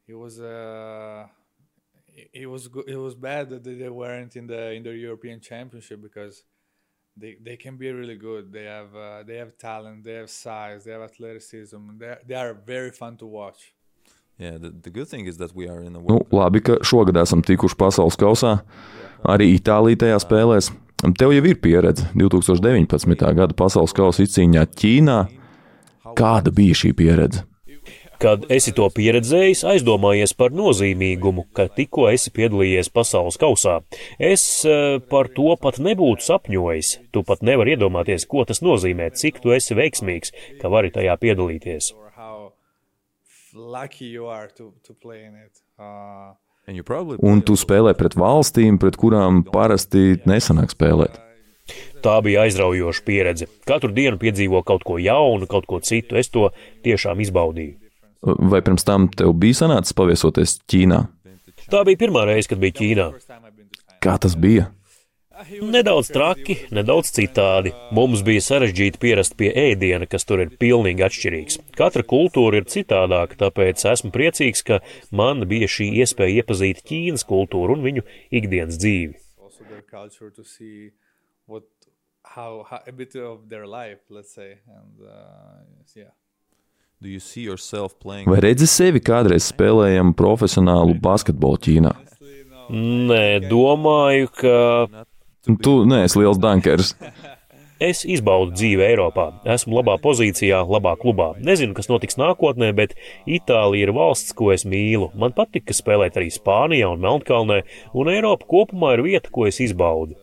It 0.10 0.18
was 0.18 0.42
uh, 0.42 1.30
it- 2.34 2.48
was 2.50 2.70
it 2.88 2.98
was 2.98 3.16
bad 3.16 3.50
that 3.50 3.64
they 3.64 3.90
weren't 3.90 4.36
in 4.36 4.48
the 4.48 4.72
in 4.78 4.84
the 4.84 4.94
European 5.08 5.40
Championship 5.40 6.02
because 6.02 6.44
they 7.22 7.38
they 7.48 7.58
can 7.58 7.78
be 7.78 7.92
really 7.92 8.16
good. 8.18 8.52
They 8.52 8.66
have 8.66 8.92
uh, 8.96 9.24
they 9.28 9.38
have 9.38 9.52
talent, 9.58 10.04
they 10.04 10.14
have 10.22 10.30
size, 10.30 10.84
they 10.86 10.92
have 10.92 11.02
athleticism. 11.12 11.82
They 12.00 12.16
they 12.28 12.36
are 12.36 12.54
very 12.54 12.92
fun 12.92 13.18
to 13.18 13.26
watch. 13.26 13.74
yeah, 14.40 14.58
the, 14.58 14.70
the 14.86 14.90
good 14.90 15.08
thing 15.08 15.26
is 15.28 15.38
that 15.38 15.52
we 15.56 15.68
are 15.70 15.82
in 15.88 15.94
the 15.94 16.00
Nu, 16.00 16.06
World 16.06 16.24
Cup. 16.30 16.32
labi, 16.40 16.60
ka 16.68 16.74
šogad 16.82 17.16
esam 17.22 17.42
tikuši 17.46 17.78
pasaules 17.78 18.18
kausā. 18.18 18.54
Arī 19.24 19.46
Itālijā 19.60 19.96
tajā 20.04 20.18
spēlēs. 20.26 20.72
Tev 21.20 21.32
jau 21.36 21.44
ir 21.52 21.56
pieredze 21.62 22.08
2019. 22.16 23.34
gada 23.40 23.54
pasaules 23.54 23.94
kausa 23.94 24.24
izcīņā 24.26 24.64
Ķīnā. 24.82 25.18
Kāda 26.18 26.52
bija 26.52 26.74
šī 26.82 26.92
pieredze? 26.98 27.44
Kad 28.24 28.46
esi 28.56 28.72
to 28.72 28.86
pieredzējis, 28.88 29.66
aizdomājies 29.68 30.32
par 30.40 30.54
nozīmīgumu, 30.56 31.44
ka 31.52 31.66
tikko 31.68 32.06
esi 32.08 32.32
piedalījies 32.32 32.88
pasaules 32.96 33.36
kausā. 33.42 33.82
Es 34.16 34.64
eh, 34.64 35.02
par 35.12 35.28
to 35.36 35.58
pat 35.60 35.82
nebūtu 35.84 36.24
sapņojis. 36.24 36.92
Tu 37.12 37.24
pat 37.28 37.44
nevari 37.44 37.76
iedomāties, 37.76 38.24
ko 38.32 38.46
tas 38.48 38.64
nozīmē, 38.64 39.10
cik 39.20 39.42
tu 39.44 39.52
esi 39.52 39.76
veiksmīgs, 39.76 40.32
ka 40.62 40.72
vari 40.72 40.94
tajā 40.96 41.18
piedalīties. 41.20 41.92
Uh, 42.00 42.48
Un 47.20 47.44
tu 47.44 47.60
spēlē 47.60 47.92
pret 48.00 48.16
valstīm, 48.16 48.80
pret 48.80 48.96
kurām 49.04 49.44
parasti 49.52 50.16
nesanāk 50.24 50.72
spēlēt. 50.72 51.20
Tā 52.04 52.18
bija 52.24 52.48
aizraujoša 52.48 53.04
pieredze. 53.04 53.52
Katru 53.68 53.92
dienu 53.96 54.16
piedzīvo 54.20 54.64
kaut 54.64 54.88
ko 54.88 54.96
jaunu, 55.00 55.48
kaut 55.48 55.68
ko 55.68 55.84
citu. 55.84 56.16
Es 56.20 56.32
to 56.32 56.50
tiešām 56.88 57.20
izbaudīju. 57.24 57.83
Vai 58.24 58.62
pirms 58.64 58.86
tam 58.88 59.10
tev 59.12 59.34
bija 59.36 59.64
sanācis 59.64 59.96
paviesoties 59.98 60.62
Ķīnā? 60.72 61.02
Tā 61.72 61.84
bija 61.88 62.00
pirmā 62.06 62.24
reize, 62.30 62.48
kad 62.52 62.62
biju 62.62 62.78
Ķīnā. 62.80 63.10
Kā 64.04 64.16
tas 64.22 64.38
bija? 64.40 64.70
Nedaudz 65.60 66.12
traki, 66.14 66.56
nedaudz 66.72 67.10
citādi. 67.16 67.74
Mums 67.96 68.22
bija 68.24 68.44
sarežģīti 68.46 69.00
pierast 69.02 69.36
pie 69.40 69.50
ēdiena, 69.50 70.08
kas 70.08 70.28
tur 70.30 70.44
ir 70.44 70.54
pilnīgi 70.62 71.04
atšķirīgs. 71.08 71.58
Katra 71.76 72.06
kultūra 72.08 72.62
ir 72.62 72.70
citādāka, 72.70 73.40
tāpēc 73.42 73.84
esmu 73.92 74.14
priecīgs, 74.14 74.64
ka 74.64 74.80
man 75.12 75.44
bija 75.50 75.68
šī 75.68 75.90
iespēja 76.04 76.44
iepazīt 76.44 76.84
Ķīnas 76.88 77.26
kultūru 77.28 77.76
un 77.76 77.84
viņu 77.88 78.06
ikdienas 78.32 78.80
dzīvi. 78.80 79.20
How, 82.34 82.64
how 82.64 82.80
a 82.88 82.92
bit 82.92 83.16
of 83.16 83.50
their 83.50 83.68
life, 83.68 84.00
let's 84.10 84.34
say, 84.34 84.58
and 84.66 85.06
uh, 85.06 85.62
yeah. 85.94 86.06
do 86.06 86.10
you 86.10 86.10
see 86.10 86.10
yourself 86.10 86.10
playing? 86.10 86.93
Vai 88.30 88.40
redzi 88.44 88.68
sevi 88.70 89.02
kādreiz 89.04 89.50
spēlējam 89.52 90.14
profesionālu 90.18 90.96
basketbolu 91.04 91.60
Ķīnā? 91.68 91.94
Nē, 92.74 93.26
domāju, 93.50 94.30
ka 94.40 94.58
Tu 95.44 95.74
neesi 95.86 96.22
liels 96.22 96.40
dankers. 96.40 96.94
es 97.84 98.04
izbaudu 98.08 98.54
dzīvi 98.56 98.86
Eiropā. 98.86 99.26
Esmu 99.56 99.82
labā 99.82 99.98
pozīcijā, 100.04 100.62
labā 100.70 100.94
klubā. 101.02 101.34
Nezinu, 101.44 101.76
kas 101.76 101.90
notiks 101.92 102.16
nākotnē, 102.20 102.72
bet 102.78 102.96
Itālija 103.28 103.90
ir 103.90 103.94
valsts, 103.96 104.32
ko 104.38 104.54
es 104.56 104.64
mīlu. 104.64 105.12
Man 105.20 105.36
patika 105.36 105.76
spēlēt 105.76 106.20
arī 106.20 106.32
Spānijā 106.32 106.94
un 106.94 107.04
Melnkalnē, 107.04 107.64
un 108.00 108.12
Eiropa 108.14 108.48
kopumā 108.56 108.96
ir 108.98 109.04
vieta, 109.10 109.34
ko 109.34 109.50
es 109.50 109.60
izbaudu. 109.64 110.16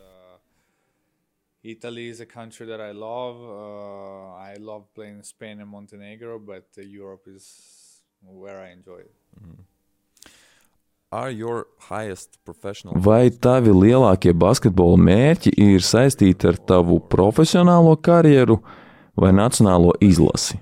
Italy 1.62 2.08
is 2.08 2.20
a 2.20 2.26
country 2.26 2.66
that 2.66 2.80
I 2.80 2.92
love. 2.92 3.36
Uh, 3.36 4.34
I 4.34 4.54
love 4.58 4.84
playing 4.94 5.18
in 5.18 5.24
Spain 5.24 5.60
and 5.60 5.68
Montenegro, 5.68 6.38
but 6.38 6.64
uh, 6.78 6.82
Europe 6.82 7.24
is 7.26 8.00
where 8.22 8.60
I 8.60 8.70
enjoy 8.70 9.00
it. 9.00 9.14
Are 11.12 11.30
your 11.30 11.66
highest 11.88 12.38
professional 12.44 12.94
Vai 12.94 13.30
tavi 13.30 13.72
lielākie 13.74 14.32
basketbola 14.32 14.96
mērķi 14.96 15.50
ir 15.58 15.82
saistīti 15.82 16.46
ar 16.46 16.58
tavu 16.70 17.00
profesionālo 17.10 17.96
karjeru 17.98 18.60
vai 19.18 19.32
nacionālo 19.34 19.90
izlasi? 20.00 20.60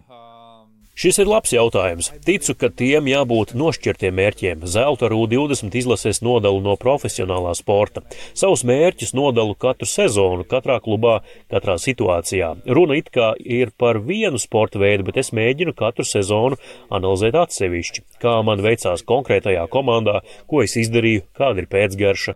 Šis 0.98 1.20
ir 1.22 1.28
labs 1.30 1.52
jautājums. 1.54 2.08
Ticu, 2.26 2.56
ka 2.58 2.72
tiem 2.74 3.06
jābūt 3.06 3.52
nošķirtiem 3.54 4.16
mērķiem. 4.18 4.64
Zelta 4.66 5.06
ar 5.06 5.12
U20 5.14 5.76
izlases 5.78 6.18
nodalu 6.26 6.58
no 6.64 6.74
profesionālā 6.74 7.52
sporta. 7.54 8.02
Savus 8.34 8.64
mērķus 8.66 9.14
nodalu 9.14 9.54
katru 9.54 9.86
sezonu, 9.86 10.42
katrā 10.50 10.80
klubā, 10.82 11.20
katrā 11.54 11.76
situācijā. 11.78 12.50
Runa 12.66 12.98
it 12.98 13.12
kā 13.14 13.28
ir 13.38 13.70
par 13.78 14.02
vienu 14.10 14.42
sporta 14.42 14.82
veidu, 14.82 15.06
bet 15.06 15.22
es 15.22 15.30
mēģinu 15.30 15.76
katru 15.78 16.02
sezonu 16.02 16.58
analizēt 16.90 17.38
atsevišķi. 17.44 18.06
Kā 18.18 18.34
man 18.42 18.66
veicās 18.66 19.06
konkrētajā 19.06 19.68
komandā, 19.70 20.24
ko 20.50 20.66
es 20.66 20.74
izdarīju, 20.82 21.28
kāda 21.38 21.62
ir 21.62 21.70
pēcgarša. 21.70 22.34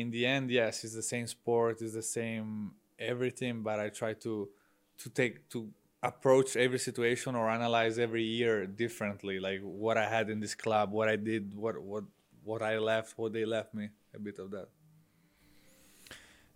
In 0.00 0.16
the 0.16 0.24
end, 0.24 0.48
yes, 0.48 0.80
it's 0.82 0.96
the 0.96 1.04
same 1.04 1.28
sport, 1.28 1.82
it's 1.82 1.92
the 1.92 2.00
same 2.00 2.72
everything, 2.98 3.60
but 3.60 3.78
I 3.78 3.90
try 3.90 4.14
to 4.24 4.48
to 4.96 5.10
take 5.10 5.48
to 5.50 5.68
approach 6.04 6.56
every 6.56 6.78
situation 6.78 7.34
or 7.34 7.48
analyze 7.48 7.98
every 7.98 8.24
year 8.24 8.66
differently. 8.66 9.40
Like 9.40 9.60
what 9.62 9.96
I 9.96 10.06
had 10.06 10.28
in 10.30 10.40
this 10.40 10.54
club, 10.54 10.92
what 10.92 11.08
I 11.08 11.16
did, 11.16 11.54
what 11.54 11.80
what 11.82 12.04
what 12.44 12.62
I 12.62 12.78
left, 12.78 13.14
what 13.16 13.32
they 13.32 13.44
left 13.44 13.74
me. 13.74 13.88
A 14.14 14.18
bit 14.18 14.38
of 14.38 14.50
that. 14.50 14.68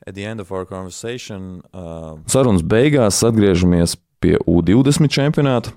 At 0.06 0.14
the 0.14 0.24
end 0.24 0.40
of 0.40 0.52
our 0.52 0.64
conversation, 0.64 1.62
uh, 1.74 2.22
Sarunas 2.26 2.62
beigās 2.62 3.18
atgriežamies 3.26 3.96
pie 4.20 4.38
U20 4.46 5.10
čempionāta. 5.10 5.74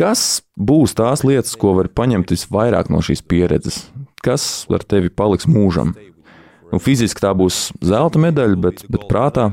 Kas 0.00 0.40
būs 0.56 0.94
tās 0.96 1.24
lietas, 1.26 1.56
ko 1.58 1.74
var 1.76 1.90
paņemt 1.92 2.30
visvairāk 2.32 2.88
no 2.92 3.02
šīs 3.04 3.20
pieredzes? 3.26 3.82
Kas 4.24 4.64
ar 4.72 4.84
tevi 4.86 5.10
paliks 5.12 5.48
mūžam? 5.50 5.92
Nu, 6.70 6.78
fiziski 6.78 7.20
tā 7.20 7.32
būs 7.36 7.70
zelta 7.82 8.20
medaļa, 8.22 8.56
bet, 8.62 8.84
bet 8.88 9.08
prātā 9.10 9.50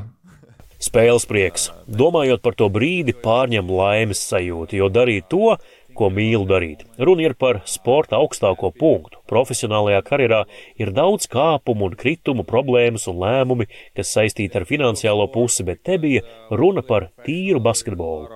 Spēles 0.78 1.26
prieks. 1.26 1.72
Domājot 1.90 2.44
par 2.46 2.54
to 2.58 2.68
brīdi, 2.70 3.16
pārņem 3.18 3.70
laimes 3.74 4.20
sajūta, 4.22 4.78
jo 4.78 4.90
darīt 4.94 5.26
to, 5.32 5.56
ko 5.98 6.10
mīlu 6.14 6.46
darīt. 6.46 6.84
Runa 7.02 7.26
ir 7.26 7.34
par 7.34 7.64
sporta 7.66 8.20
augstāko 8.20 8.70
punktu. 8.78 9.18
Profesionālajā 9.30 10.04
karjerā 10.06 10.44
ir 10.78 10.94
daudz 10.94 11.26
kāpumu 11.34 11.90
un 11.90 11.98
kritumu, 11.98 12.46
problēmas 12.46 13.08
un 13.10 13.18
lēmumi, 13.24 13.66
kas 13.98 14.14
saistīti 14.14 14.60
ar 14.60 14.68
finansiālo 14.70 15.26
pusi, 15.34 15.66
bet 15.66 15.82
te 15.88 15.98
bija 15.98 16.22
runa 16.54 16.86
par 16.86 17.10
tīru 17.26 17.64
basketbolu. 17.64 18.30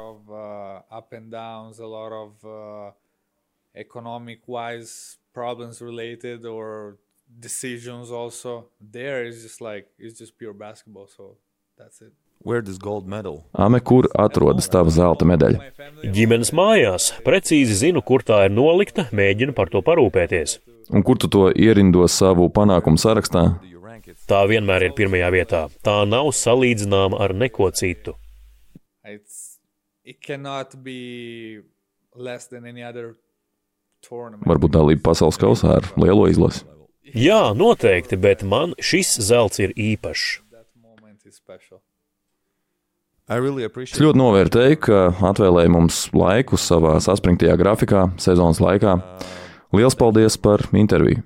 Economic 3.73 4.41
wise 4.47 5.17
problems 5.33 5.79
related 5.79 6.45
or 6.45 6.97
decisions 7.39 8.11
also 8.11 8.67
there 8.81 9.23
is 9.23 9.41
just 9.41 9.61
like 9.61 9.87
it's 9.97 10.19
just 10.19 10.37
pure 10.37 10.51
basketball 10.51 11.07
so 11.07 11.37
that's 11.77 12.01
it 12.01 12.11
Ame, 13.53 13.79
kur 13.85 14.07
atrodas 14.17 14.69
tava 14.71 14.89
zelta 14.93 15.27
medaļa? 15.29 15.71
Ģimenes 16.15 16.51
mājās. 16.57 17.11
Precīzi 17.25 17.77
zinu, 17.83 18.01
kur 18.01 18.25
tā 18.25 18.45
ir 18.47 18.55
nolikta, 18.55 19.05
mēģinu 19.13 19.53
par 19.57 19.69
to 19.73 19.83
parūpēties. 19.85 20.57
Un 20.91 21.05
kur 21.07 21.19
tu 21.21 21.29
to 21.31 21.49
ierindo 21.53 22.07
savu 22.09 22.49
panākumu 22.53 22.99
sarakstā? 23.01 23.45
Tā 24.27 24.41
vienmēr 24.49 24.87
ir 24.87 24.95
pirmajā 24.97 25.29
vietā. 25.33 25.61
Tā 25.85 26.01
nav 26.09 26.31
salīdzināma 26.35 27.21
ar 27.21 27.35
neko 27.37 27.69
citu. 27.77 28.15
Varbūt 34.49 34.73
dalība 34.73 35.03
pasaules 35.11 35.37
kausā 35.41 35.77
ar 35.77 35.89
lielo 36.01 36.25
izlasi. 36.31 36.65
Jā, 37.11 37.51
noteikti, 37.57 38.17
bet 38.17 38.43
man 38.47 38.73
šis 38.79 39.17
zelts 39.21 39.61
ir 39.61 39.73
īpašs. 39.75 40.39
Es 43.31 44.01
ļoti 44.03 44.19
novērtēju, 44.19 44.77
ka 44.83 44.97
atvēlēji 45.29 45.71
mums 45.71 46.01
laiku 46.11 46.57
savā 46.59 46.97
saspringtajā 46.99 47.53
grafikā, 47.61 48.09
sezonas 48.19 48.59
laikā. 48.59 48.97
Lielas 49.71 49.95
paldies 49.95 50.35
par 50.35 50.65
interviju! 50.75 51.21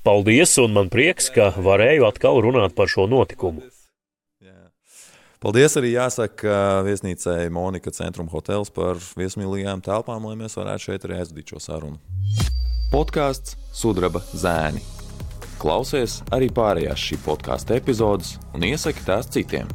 Paldies, 0.00 0.54
un 0.62 0.72
man 0.72 0.88
prieks, 0.88 1.28
ka 1.34 1.50
varēju 1.60 2.06
atkal 2.08 2.40
runāt 2.40 2.72
par 2.72 2.88
šo 2.88 3.04
notikumu. 3.10 3.60
Paldies 5.40 5.76
arī 5.76 5.92
jāsaka 5.92 6.80
viesnīcai 6.84 7.50
Monika 7.52 7.92
Centrum 7.92 8.32
Hotels 8.32 8.72
par 8.72 8.96
viesmīlīgām 9.20 9.84
telpām, 9.84 10.24
lai 10.28 10.38
mēs 10.40 10.56
varētu 10.56 10.86
šeit 10.86 11.04
arī 11.04 11.20
aizvadīt 11.20 11.52
šo 11.52 11.60
sarunu. 11.64 12.00
Podkāsts 12.88 13.60
Sudraba 13.76 14.24
zēni. 14.32 14.80
Klausies 15.60 16.22
arī 16.32 16.48
pārējās 16.56 17.04
šī 17.10 17.20
podkāstu 17.24 17.76
epizodes 17.76 18.38
un 18.56 18.64
iesaki 18.68 19.04
tās 19.04 19.28
citiem. 19.28 19.68